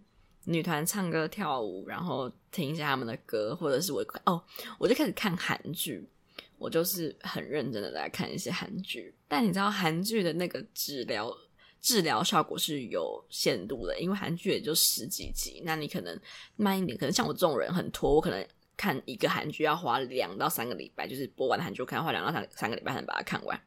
[0.44, 4.42] 女团唱歌跳舞，然后听一下他们的歌，或者是我哦，
[4.79, 6.09] 我就开始看韩剧。
[6.57, 11.35] 我就是很认真的来看一些韩剧，但你知道韩剧的那个治疗
[11.81, 16.20] 治疗效果是有限度的，因为韩剧也就十几集，那你可能
[16.57, 18.46] 慢一点，可能像我这种人很拖，我可能。
[18.81, 23.62] 看一个韩剧要花两到三个礼拜，就是播完韩剧，看花两到三三个礼拜才能把它看完。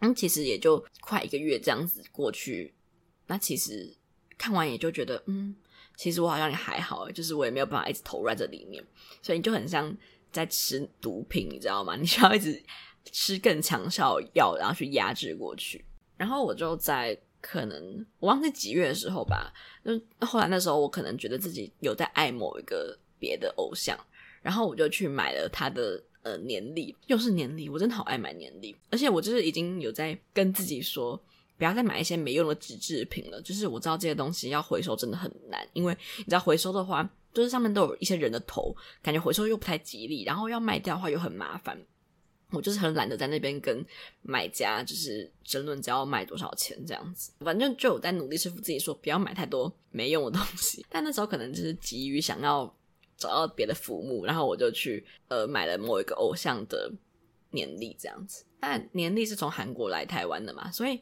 [0.00, 2.74] 嗯，其实也就快一个月这样子过去。
[3.28, 3.96] 那其实
[4.36, 5.56] 看完也就觉得，嗯，
[5.96, 8.84] 其实我好像也还好，就是我也没有办法一直投入在这里面。
[9.22, 9.96] 所以你就很像
[10.30, 11.96] 在吃毒品，你知道吗？
[11.98, 12.62] 你需要一直
[13.10, 15.82] 吃更强效药，然后去压制过去。
[16.18, 19.50] 然后我就在可能我忘记几月的时候吧，
[19.82, 23.98] 就后来那时候我可能觉得自己有在爱某一个别的偶像。
[24.46, 31.20] 然后我就去买了他的呃年历，又是年历，我真的好爱买年历，而且我就是已经有在跟自己说，
[31.58, 33.42] 不要再买一些没用的纸制品了。
[33.42, 37.02] 就是我知道这些东西要回收真的很难，因为你知道回收的话，
[37.34, 41.76] 就是上面都有一些人的头，感觉回收又不太吉利，然后要卖掉的话又很麻烦。
[42.52, 43.84] 我就是很懒得在那边跟
[44.22, 47.32] 买家就是争论，只要卖多少钱这样子。
[47.40, 50.86] 反正就有在努力说服自己说，不要买太多没用的东西。
[50.88, 52.72] 但那时候可能就是急于想要。
[53.16, 56.92] 找到别的服务，然后我就去呃买了某一个偶像的
[57.50, 58.44] 年历这样子。
[58.60, 61.00] 但年历是从韩国来台湾的嘛，所以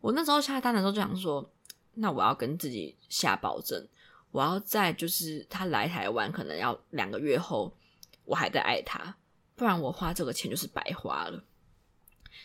[0.00, 1.50] 我那时候下单的时候就想说，
[1.94, 3.86] 那我要跟自己下保证，
[4.30, 7.76] 我要在就是他来台湾可能要两个月后，
[8.24, 9.16] 我还在爱他，
[9.54, 11.44] 不然我花这个钱就是白花了。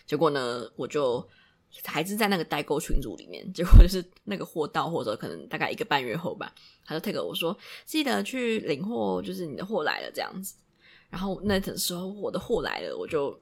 [0.06, 1.28] 结果呢，我就。
[1.86, 6.54] 还是在那个代购群组里面， 结果就是那个货到，或者可能大概一个半月后吧，
[6.86, 10.56] 他就 take 我说记得去领货，就是你的货来了这样子。
[11.10, 13.40] 然后那个时候我的货来了，我就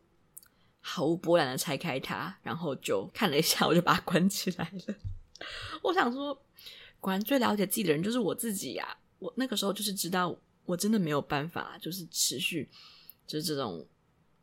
[0.79, 4.95] 毫无波澜的拆开它，然后就看了一下，我就把它关起来了。
[5.83, 6.33] 我想说，
[6.99, 8.97] 果然最了解自己的人就是我自己呀、啊。
[9.19, 12.69] 我那个时候就是知道，我真的没有办法，就是持续
[13.27, 13.85] 就是这种。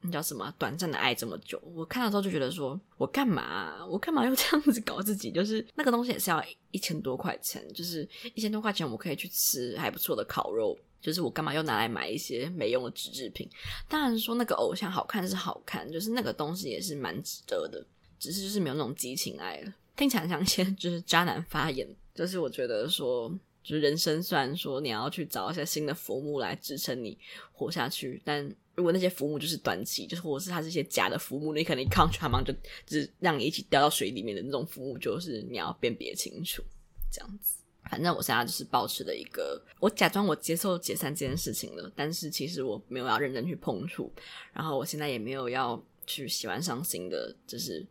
[0.00, 0.52] 那叫什么？
[0.58, 3.84] 短暂的爱这么久，我看到之后就觉得说，我干嘛？
[3.86, 5.30] 我干嘛要 这样子搞自己？
[5.30, 10.78] 就是那个东西也是要一千多块钱，就是一千多块钱，我可以去吃还不错的烤肉。
[11.00, 13.48] 就是我干嘛又拿来买一些没用的纸制品？
[13.88, 17.84] 当然说那个偶像好看是好看，就是那个东西也是蛮值得的，
[18.18, 19.72] 只是就是没有那种激情爱了。
[19.96, 23.28] 听起来像一些 就是渣男发言，就是我觉得说，
[23.62, 27.16] 就是人生虽然说你要去找一些新的浮木来支撑你
[27.52, 28.52] 活下去，但。
[28.78, 32.52] 如果那些浮木就是短期，就是或者是它是一些假的浮木，你可能一看上去他们就
[32.86, 36.62] 就是让你一起掉到水里面的那种浮木，就是你要辨别清楚，
[37.10, 37.58] 这样子。
[37.90, 44.12] 反正我现在就是保持的一个，我假装我接受解散这件事情了，但是其实我没有要认真去碰触，
[44.52, 47.84] 然后我现在也没有要去喜欢上新的就是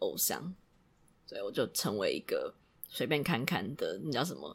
[0.00, 0.54] 偶像，
[1.24, 2.52] 所以我就成为一个
[2.90, 4.54] 随便看看的，你知道什么？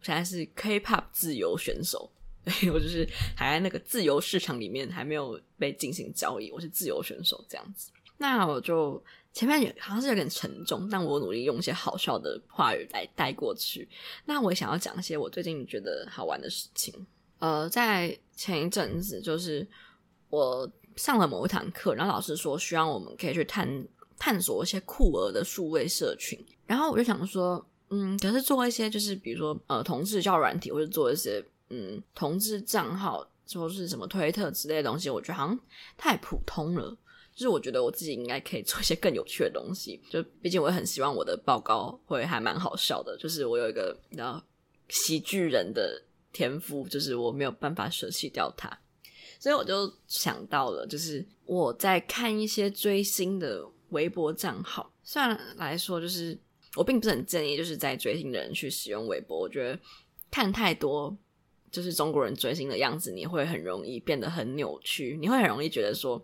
[0.00, 2.10] 现在是 K-pop 自由选手，
[2.44, 7.90] 对，我就是还在那个自由市场里面，还没有被进行交易，我是自由选手这样子。
[8.18, 9.02] 那我就。
[9.32, 13.88] 前面有好像是有点沉重，但我努力用一些好笑的话语来带过去。
[14.24, 16.92] 那我想要讲一些我最近觉得好玩的事情。
[17.38, 19.64] 呃，在前一阵子，就是
[20.30, 23.86] 我上了某一堂课，然后老师说需要我们可以去探
[24.18, 26.36] 探索一些酷儿的数位社群。
[26.66, 35.58] 然后我就想说，嗯，可是做一些就是比如说呃同志交友软体，或者做一些嗯同志账号，说是什么推特之类的东西，我觉得好像
[35.96, 36.96] 太普通了。
[37.32, 43.16] 就是我觉得我自己应该可以做一些更有趣的东西，就毕竟我也很希望我的报告会还蛮好笑的。
[43.16, 44.44] 就是我有一个你知道
[44.88, 46.02] 喜剧人的
[46.32, 48.68] 天赋，就是我没有办法舍弃掉它，
[49.38, 54.92] 所以我就想到了，就是我在看一些追星的微博账号。
[55.02, 56.36] 虽然来说，就是
[56.74, 59.38] 我并不是很建议，就是在追星的人去使用微博。
[59.38, 59.78] 我觉得
[60.30, 61.16] 看太多
[61.70, 66.22] 就是中国人追星的样子，你会很容易变得很扭曲，你会很容易觉得说。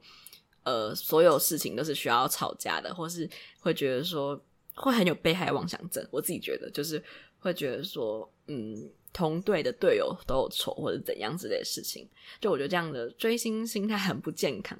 [0.66, 3.30] 呃，所有事情都是需要吵架的，或是
[3.60, 4.36] 会觉得说
[4.74, 6.04] 会很有被害妄想症。
[6.10, 7.00] 我自己觉得就是
[7.38, 12.08] 会觉得说，嗯，同队的队友都有错或者怎样之类的事情。
[12.40, 14.76] 就我觉得这样的追星心态很不健康。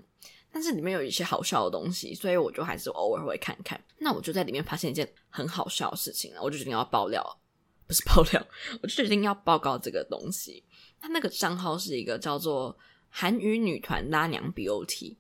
[0.50, 3.80] 但是里面有一些好笑的东西，所以我就还是偶尔会看看。
[3.98, 7.24] 那我就在里面发现一件很好笑的事情了，我就决定要爆料，
[7.86, 8.46] 不是爆料，
[8.82, 10.62] 我就决定要报告这个东西。
[11.00, 12.76] 他那个账号是一个叫做
[13.08, 15.16] 韩语女团拉娘 BOT。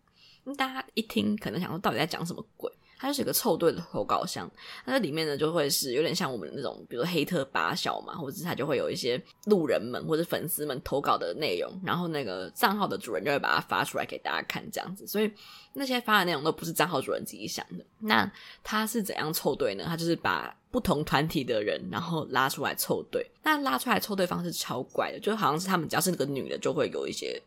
[0.56, 2.72] 大家一听可能想说，到底在讲什么鬼？
[2.98, 4.50] 它就是一个凑对的投稿箱，
[4.84, 15.06] 那里面呢就会是有点像我们那种，比如说黑特八小嘛，或者是它就会有一些路人们或者粉丝们投稿的内容，然后那个账号的主人就会把它发出来给大家看，这样子。
[15.06, 15.30] 所以
[15.74, 17.84] 那些发的内容都不是账号主人自己想的。
[17.98, 18.30] 那
[18.62, 19.84] 他是怎样凑对呢？
[19.86, 23.30] 他就是把不同团体的人然后拉出来凑对。
[23.42, 27.42] 那拉出来凑对方式超怪的，就好像是他们只要是那个女的，就会有一些。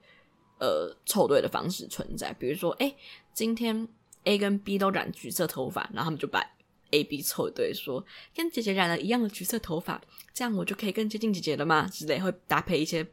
[0.62, 2.93] 呃，凑对的方式存在，比如说，哎，
[3.33, 3.88] 今天
[4.23, 6.43] A 跟 B 都染橘色头发，然后他们就把
[6.91, 8.05] A、B 凑一对，说
[8.36, 10.01] 跟姐姐染了一样的橘色头发，
[10.34, 11.88] 这样我就可以更接近姐姐了吗？
[11.88, 13.03] 之类会搭配一些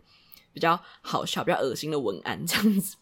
[0.52, 2.96] 比较好笑、比较恶心的文案这样子，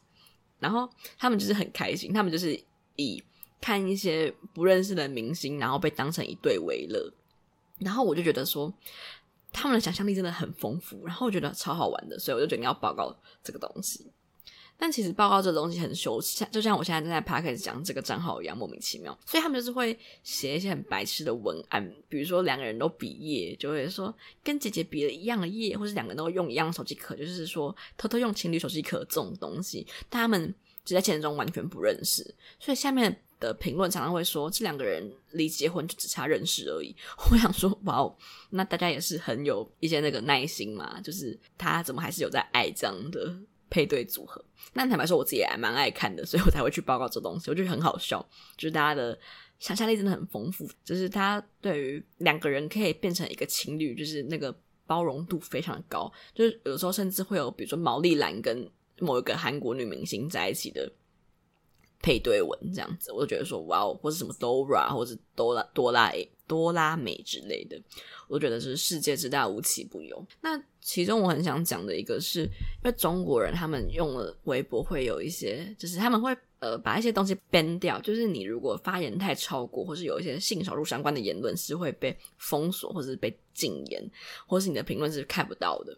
[0.59, 0.89] 然后
[1.19, 2.59] 他们就是很开心，他们就是
[2.97, 3.23] 以
[3.61, 7.13] 看一些不认识的明星，然后被当成一对为乐，
[7.79, 8.73] 然后我就觉得说。
[9.57, 14.05] 他们的想象力真的很丰富，然后我觉得超好玩的，所以我就决定要报告这个东西。
[14.77, 19.17] 但其实报告这东西很羞耻，就像我现在正在 podcast 讲这个账号一样，莫名其妙。
[19.25, 36.95] 所以他们就是会写一些很白痴的文案，比如说两个人都比耶，就会说跟姐姐比了一样的耶，或是两个人都用一样的手机壳，就是说偷偷用情侣手机壳这种东西，但他们只在现实中完全不认识，所以下面的评论常常会说这两个人离结婚就只差认识而已。
[37.31, 38.17] 我想说，哇哦，
[38.51, 43.35] 那大家也是很有一些那个耐心嘛，就是他怎么还是有在爱这样的。
[43.75, 44.41] 配对组合，
[44.75, 47.51] 那坦白说，我自己也还蛮爱看的，所以我才会去报告这东西。
[47.51, 48.25] 我觉得很好笑，
[48.57, 49.19] 就是大家的
[49.59, 54.57] 想象力真的很丰富，就是他对于两个人可以变成一个情侣，就是那个
[54.87, 56.09] 包容度非常高。
[56.33, 60.89] 就是有时候甚至会有，比如说毛利兰跟某一个韩国女明星在一起的
[62.01, 66.31] 配对文这样子，我就觉得说哇哦，或是什么 Dora，或是多拉多拉 A。
[66.47, 67.81] 多拉美之类的，
[68.29, 70.27] 我觉得是世界之大无奇不有。
[70.41, 84.11] 那其中我很想讲的一个是，因为中国人他们用了微博会有一些，就是他们会呃把一些东西 ban 掉，就是你如果发言太超过，或是有一些性少数相关的言论是会被封锁，或是被禁言，
[84.47, 85.97] 或是你的评论是看不到的。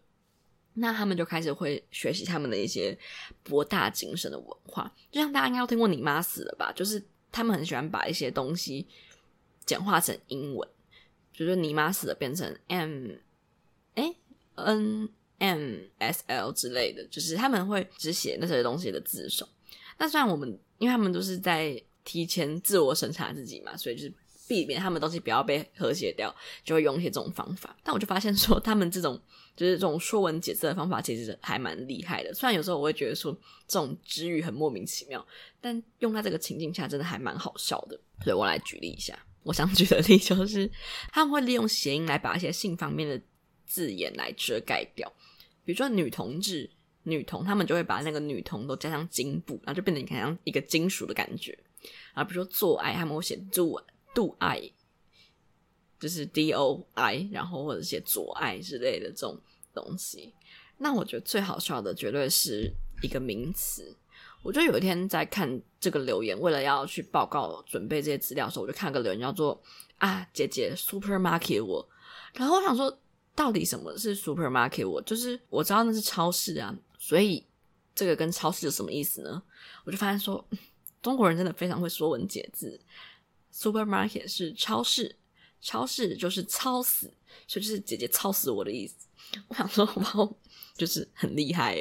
[0.75, 2.97] 那他们就开始会学习他们的一些
[3.43, 6.71] 博大精深的文化，就像大家应该都听过“你妈死了”吧？
[6.73, 8.87] 就是他们很喜欢把一些东西。
[9.66, 10.66] 简化成英文，
[11.33, 13.11] 就是你妈死了变成 M，
[13.94, 14.14] 哎
[14.54, 15.08] N
[15.38, 19.46] M S L 之类的，就是他们会只写那些东西的字首。
[19.98, 24.12] 那虽然我们，因为他们都是在提前自我审查自己嘛，所以就是
[24.46, 27.77] 避免他们东西不要被和谐掉，就会用一些这种方法。
[27.83, 29.21] 但我就发现说，他们这种
[29.56, 32.33] 就是这种说文解字的方法，其实还蛮厉害的。
[32.33, 33.33] 虽然有时候我会觉得说
[33.67, 35.27] 这种词语很莫名其妙，
[35.60, 37.98] 但用在这个情境下，真的还蛮好笑的。
[38.23, 39.19] 所以我来举例一下。
[39.47, 40.69] 我想举的例子就是，
[41.13, 43.21] 他们会利用谐音来把一些性方面的
[43.65, 45.11] 字眼来遮盖掉，
[45.65, 46.69] 比如说女同志、
[47.05, 51.57] 女童，他们就会把那个女童都加上金部，然后就变成像一个金属的感觉。
[52.13, 53.81] 啊，比如说做爱，他们会写 do
[54.13, 54.61] do 爱，
[56.01, 59.40] 就是 d o i，然后或者写做爱之类的这种
[59.73, 60.35] 东西。
[60.79, 63.97] 那我觉得最好笑的绝对是一个名词。
[64.47, 69.61] 我就有一天在看这个留言，为了要去报告准备这些资料的时候，我就看个留言叫做
[69.99, 71.87] 啊姐姐 supermarket 我，
[72.35, 72.99] 然后我想说
[73.35, 75.03] 到底什么是 supermarket 我？
[75.03, 77.44] 就是我知道那是超市啊，所以
[77.94, 79.42] 这个跟超市有什么意思呢？
[79.85, 80.47] 我就发现说。
[81.03, 82.81] 中国人真的非常会说文解字
[83.55, 85.15] ，supermarket 是超市，
[85.61, 87.07] 超市就是超死，
[87.47, 89.07] 所以就是姐姐操死我的意思。
[89.47, 90.29] 我想说，哇，
[90.77, 91.77] 就是很厉害，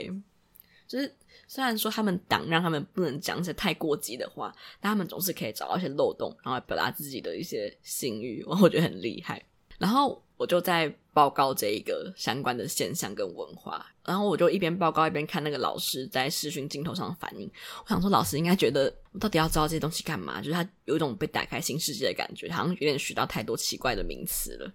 [0.88, 1.11] 就是
[1.47, 9.43] 虽然说他们党让他们不能讲一些太过激的话，但他们总是可以找到一些漏洞，然后表达自己的一些性欲， 我觉得很厉害。
[9.77, 17.49] 然后我就在报告这一个相关的现象跟文化，然后我就一边报告一边看那个老师在视讯镜头上的反应。
[17.83, 20.39] 我想说，老师应该觉得我到底要知道这些东西干嘛？
[20.39, 24.71] 就是他有一种被打开新世界的感觉，好像有点学到太多奇怪的名词了。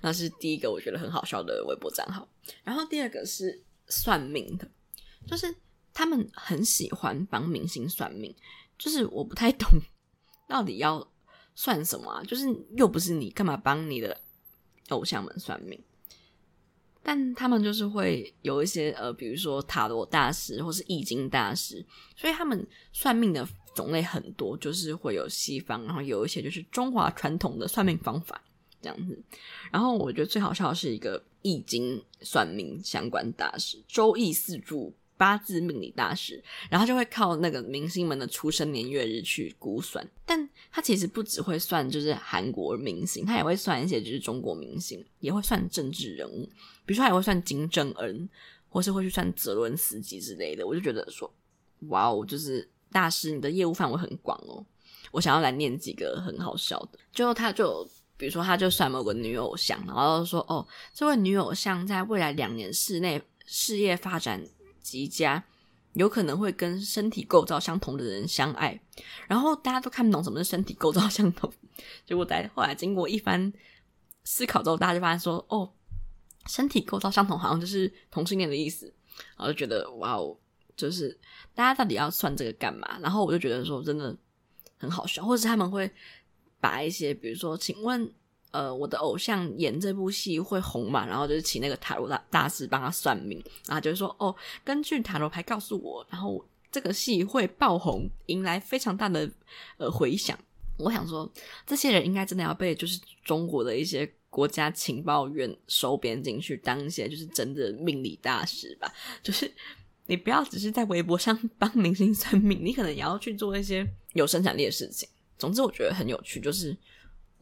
[0.00, 2.28] 那是第一个我觉得很好笑的微博账号。
[2.62, 4.68] 然后第二个是算命的，
[5.26, 5.52] 就是
[5.92, 8.34] 他们很喜欢帮明星算命，
[8.78, 9.68] 就是我不太懂
[10.48, 11.06] 到底要。
[11.54, 12.22] 算什么啊？
[12.24, 12.46] 就是
[12.78, 14.18] 又不是你，干嘛帮你的
[14.88, 15.78] 偶像们算命？
[17.02, 21.84] 但他们就是会有一些呃，比如说塔罗大师或是易经大师，
[22.16, 28.42] 所以他们算命的种类很多，就是会有西方，然后有一些就是中华传统的算命方法
[28.80, 29.22] 这样子。
[29.70, 34.94] 然后我觉得最好笑的是一个易经算命相关大师——周易四柱。
[35.22, 46.42] 八字命理大师，然后就会靠那个明星们的出生年月日去估算，但他其实不只会算就是韩国明星，他也会算一些就是中国明星，也会算政治人物，
[46.84, 48.28] 比如说他也会算金正恩，
[48.68, 50.66] 或是会去算泽伦斯基之类的。
[50.66, 51.32] 我就觉得说，
[51.82, 54.66] 哇哦，就是大师，你的业务范围很广哦。
[55.12, 64.44] 我想要来念几个很好笑的，就他就比如说他就算某个女偶像，然后说哦，这位女偶像在未来两年室内事业发展
[64.82, 65.44] 极佳，
[65.94, 68.80] 有可能会跟身体构造相同的人相爱，
[69.28, 71.52] 然后大家都看不懂什么是身体构造相同，
[72.04, 73.52] 结果在后来经过一番
[74.24, 75.72] 思考之后，大家就发现说，哦，
[76.46, 78.92] 身体构造相同好像就是同性恋的意思，
[79.36, 80.36] 然后就觉得哇哦，
[80.76, 81.18] 就是
[81.54, 82.98] 大家到底要算这个干嘛？
[83.00, 84.16] 然后我就觉得说真的
[84.78, 85.90] 很好笑，或者是他们会
[86.60, 88.12] 把一些，比如说，请问。
[88.52, 91.06] 呃，我的偶像演这部戏会红嘛？
[91.06, 99.28] 然后就是请那个塔罗大大师帮他算命，然后就是说，哦，根据塔罗牌告诉我，然后这个戏会爆红，迎来非常大的
[99.78, 100.38] 呃回响。
[100.76, 101.30] 我想说，
[101.66, 108.92] 这些人应该真的要被就是中国的一些国家情报院收编进去，当一些就是真的命理大师吧。
[109.22, 109.50] 就是
[110.04, 115.08] 你不要只是在微博上 帮明星算命，你可能也要去做一些有生产力的事情。
[115.38, 116.76] 总之，我觉得很有趣，就是。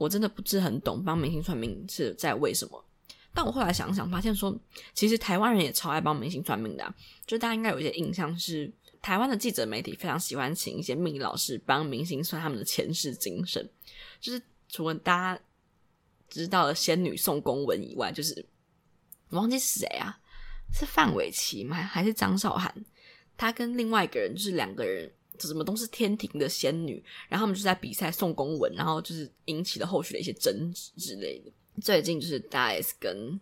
[0.00, 2.82] 我真的不是很懂帮明星算命是在为什么，
[3.34, 4.58] 但我后来想想，发现说
[4.94, 6.94] 其实台湾人也超爱帮明星算命的啊，
[7.26, 8.72] 就大家应该有一些印象是，
[9.02, 13.62] 台湾的记者媒体非常喜欢请一些命理老师帮明星算他们的前世今生，
[14.18, 14.40] 就是
[14.70, 15.42] 除了大家
[16.30, 18.46] 知道的仙女宋公文以外，就是
[19.32, 20.18] 忘记是谁啊，
[20.72, 21.76] 是范玮琪吗？
[21.76, 22.74] 还是张韶涵？
[23.36, 25.12] 他跟另外一个人就是两个人。
[25.48, 31.50] 什么都是天庭的仙女，然后他们就在比赛送公文，然后就是引起了后续的一些争执之类的。
[31.80, 33.40] 最近就是大 S 跟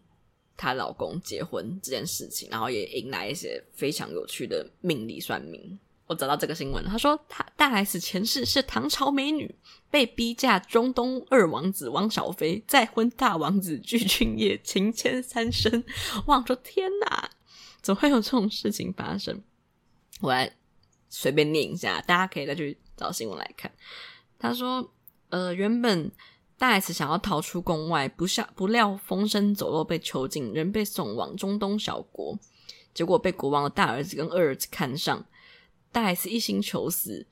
[0.56, 5.78] 她老公结婚这件事情，然后也引来一些非常有趣的命理算命。
[6.06, 9.54] 我找到这个新闻，他说他大 S 前世是唐朝美女，
[9.90, 15.84] 被逼嫁中东二王子汪小菲，再婚大王子具俊曄，情牵三生。
[16.26, 17.30] 我说天哪，
[17.82, 19.42] 怎么会有这种事情发生？
[20.20, 20.54] 我来。
[21.08, 23.70] 随便念一下，大家可以再去找新闻来看。
[24.38, 24.92] 他说
[25.30, 26.12] ：“呃，原本
[26.56, 32.38] 大 S 想要逃出宫外，不料不料风声走漏被囚禁，人被送往中东小国，
[32.92, 35.26] 结果被国王的大儿子跟二儿子看上。
[35.90, 37.26] 大 S 一心求死，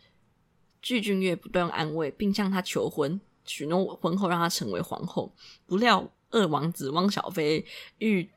[0.81, 5.35] 具俊曄不断安慰，并向他求婚，许诺婚后让他成为皇后。
[5.67, 7.67] 不料二王子汪小菲
[7.99, 8.31] 欲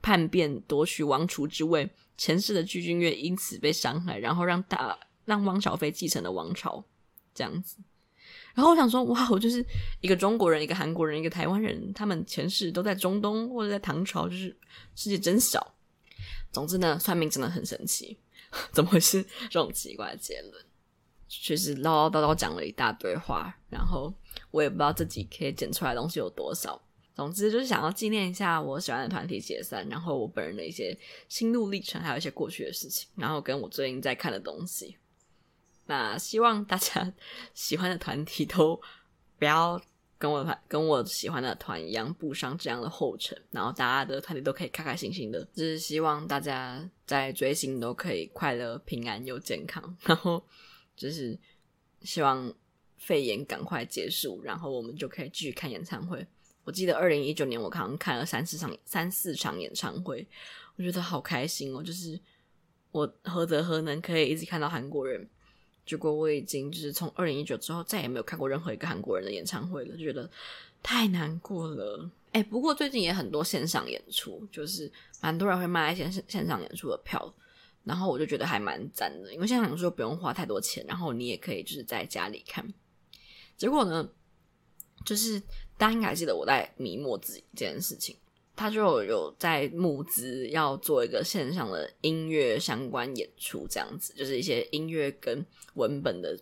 [0.00, 6.84] 叛变夺取王储之位。”前世的具俊曄因此被伤害，然后让大让汪小菲继承了王朝，
[7.32, 7.78] 这样子。
[8.54, 9.64] 然后我想说，哇，我就是
[10.00, 14.54] 一个中国人，一个韩国人，一个台湾人，他们前世都在中东或者在唐朝，就是
[14.96, 15.74] 世界真小。
[16.50, 18.18] 总之呢，算命真的很神奇，
[18.72, 20.64] 怎么会是这种奇怪的结论？
[21.28, 24.12] 确实唠唠叨叨讲了一大堆话，然后
[24.50, 26.82] 我也不知道自己可以剪出来东西有多少。
[27.18, 30.96] 总之就是想要纪念一下我喜欢的团体解散，然后我本人的一些
[31.28, 34.96] 心路历程，还有一些过去的事情，然后跟我最近在看的东西。
[35.86, 37.12] 那希望大家
[37.54, 38.80] 喜欢的团体都
[39.36, 39.82] 不要
[40.16, 45.44] 跟我团跟我喜欢的团一样步上这样的后尘，然后大家的团体都可以开开心心的。
[45.52, 50.40] 就是希望大家在追星都可以快乐、平安又健康， 然后
[50.94, 51.36] 就是
[52.02, 52.54] 希望
[52.96, 56.24] 肺炎赶快结束，然后我们就可以继续看演唱会。
[56.68, 60.26] 我记得二零一九年，我刚刚看了三四场三四场演唱会，
[60.76, 61.82] 我觉得好开心哦！
[61.82, 62.20] 就是
[62.90, 65.26] 我何德何能可以一直看到韩国人？
[65.86, 70.30] 结果我已经就是从二零一九之后再也没有看过任何一个韩国人的演唱会了，就觉得
[70.82, 72.10] 太难过了。
[72.32, 74.92] 哎，不过最近也很多线上演出，就是
[75.22, 77.34] 蛮多人会卖一些线线上演出的票，
[77.84, 82.70] 然后我就觉得还蛮赞的，因为线上演出不用花太多钱，然后你也可以就是在家里看。
[83.56, 84.06] 结果呢，
[85.06, 85.42] 就是。
[85.78, 88.14] 大家应该还记得我在迷墨子这件事情，
[88.56, 96.36] 他就有在募资要做一个线上的音乐相关演出，这样子就是一些音乐跟文本的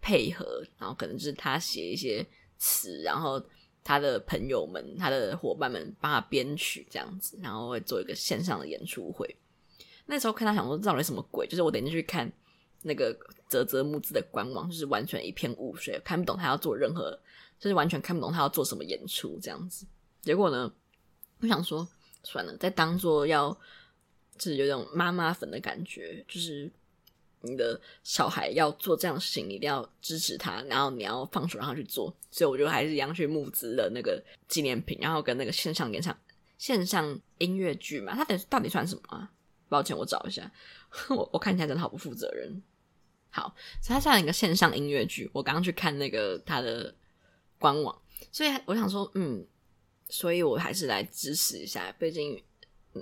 [0.00, 2.24] 配合，然后可能就是他写一些
[2.58, 3.42] 词，然后
[3.82, 9.34] 他的朋友们、他的伙伴们帮他编曲这样子，然后会做一个线上的演出会。
[10.06, 12.32] 那时候看他想说到底什么鬼，就是我等进去看
[12.82, 13.12] 那个
[13.48, 17.18] 泽泽募资的官网，就是完全一片雾水，看不懂他要做任何。
[17.58, 19.86] 就是完全看不懂他要做什么演出这样子，
[20.20, 20.70] 结果呢，
[21.40, 21.88] 我想说
[22.22, 23.50] 算了，再当做要
[24.36, 26.70] 就是有种妈妈粉的感觉，就是
[27.40, 36.14] 你的小孩要做这样的事情，一定要支持他，然后你要放手让他去做，所以我就还是一样去募资了那个纪念品，然后跟那个线上演唱
[36.58, 39.32] 线上音乐剧嘛，他到底到底算什么啊？
[39.68, 40.50] 抱歉，我找一下，
[41.08, 42.62] 我我看起来真的好不负责任。
[43.30, 46.94] 好，所以它算一个线上音乐剧，我刚刚去看那个他的。
[47.58, 47.96] 官网，
[48.30, 49.46] 所以我想说，嗯，
[50.08, 51.90] 所以我还是来支持一下。
[51.98, 52.42] 毕竟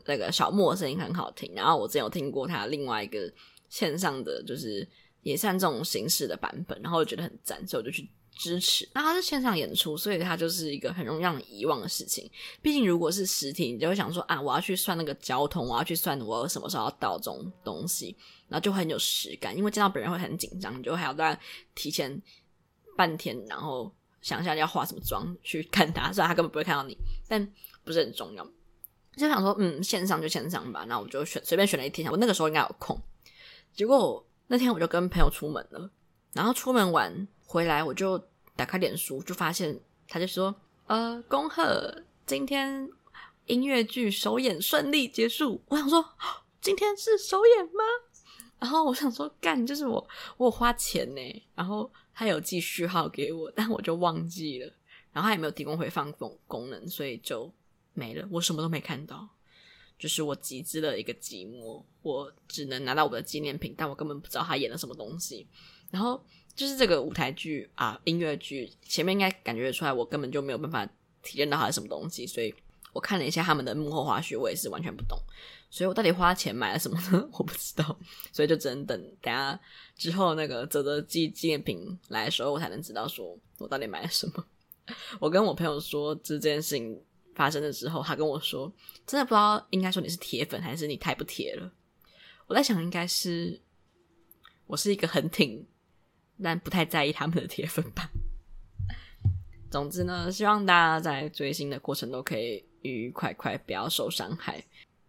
[0.07, 3.33] 那个小莫的声音很好听，然后我之前有听过他另外一个
[3.69, 4.87] 线上的，就是
[5.23, 8.89] 也算这种形式的版本，然后我觉得很赞，所以我就去支持。
[8.95, 12.31] 那他是线上演出，所以他就是一个很容易让你遗忘的事情。
[12.63, 18.17] 毕竟如果是实体，你就会想说啊，我要去算那个交通，我要去算我什么时候要到这种东西，
[18.49, 19.57] 然后就很有实感。
[19.57, 21.39] 因为见到本人会很紧张，你就还要在
[21.75, 22.21] 提前
[22.97, 23.93] 半天，然后。
[24.25, 26.97] 想一下要化什么妆去看他，虽然他根本不会看到你，
[27.29, 27.47] 但
[27.85, 28.43] 不是很重要。
[29.19, 30.87] 就想说，嗯，线上就线上吧。
[30.89, 32.99] 那我就选随便选了一天，我那个时候应该有空。
[33.75, 35.91] 结果那天我就跟朋友出门了，
[36.33, 38.19] 然后出门完回来，我就
[38.57, 40.55] 打开脸书，就发现他就说
[40.89, 42.89] ：“呃，恭贺今天
[43.45, 46.03] 音乐剧首演顺利结束。”我想说，
[46.63, 47.85] 今天是首演吗？
[48.59, 50.09] 然后我想说，干，就是我
[50.39, 51.93] 我花钱呢，然后。
[52.15, 54.73] 他有寄序号给我，但我就忘记了。
[55.13, 57.53] 然后他也没有提供回放功功能，所以就
[57.93, 58.27] 没了。
[58.31, 59.29] 我什么都没看到，
[59.99, 61.83] 就是我极致的一个寂寞。
[62.03, 65.47] 我只能拿到我的纪念品，但我根本不知道他演了什么东西。
[65.91, 66.21] 然后
[66.55, 70.85] 就是这个舞台剧啊，音乐剧前面应该感觉出来，我根本就没有办法
[71.23, 72.27] 体验到它是什么东西。
[72.27, 72.53] 所以
[72.95, 75.21] 我看了一下他们的幕后花絮，我也是完全不懂。
[75.69, 77.29] 所以我到底花钱买了什么呢？
[77.35, 77.85] 我不知道，
[78.33, 79.61] 所以就只能等等下
[79.97, 84.47] 之后那个泽泽纪纪念品来的时候，我才能知道说我到底买了什么。
[85.19, 87.03] 我跟我朋友说这件事情
[87.35, 88.73] 发生的时候，他跟我说，
[89.05, 91.73] 真的不知道应该说你是铁粉还是你太不铁了。
[92.47, 93.61] 我在想，应该是
[94.67, 95.67] 我是一个很挺
[96.41, 98.11] 但不太在意他们的铁粉吧。
[99.71, 104.65] 总之呢，希望大家在追星的过程都可以愉愉快快，不要受伤害。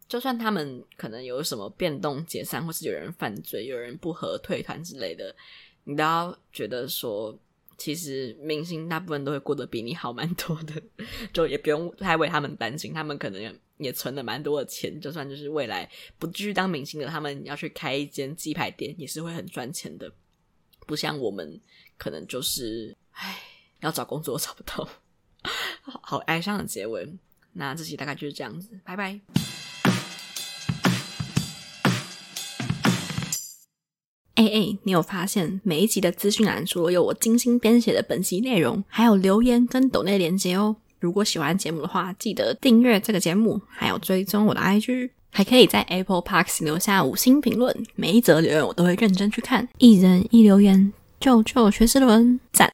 [0.07, 5.35] 就算他们可能有什么变动、解散，或是有人犯罪、有人不合退团之类的，
[5.83, 7.35] 你都要觉得说，
[7.77, 10.81] 其实明星大部分都会过得比你好蛮多的，
[11.33, 12.93] 就也不用太为他们担心。
[12.93, 20.11] 他们可能也存了蛮多的钱，就算就是未来不继续当明星的，他们要去开一间鸡排店，也是会很赚钱的。
[20.85, 21.59] 不像我们，
[21.97, 23.41] 可能就是唉，
[23.79, 24.87] 要找工作 找不到，
[25.81, 27.11] 好哀伤的结尾。
[27.57, 29.19] 那这期大概就是这样子，拜拜。
[34.35, 40.75] 哎哎，你有发现每一集的资讯栏除了有我精心编写的本集内容，还有留言跟抖内连接哦。
[40.99, 49.69] 如果喜欢节目的话，记得订阅这个节目，还有追踪我的 IG，还可以在 Apple Podcast 留下五星评论，每一则留言我都会认真去看。
[49.77, 50.91] 一人一留言，
[51.21, 52.69] 救救学士伦，赞。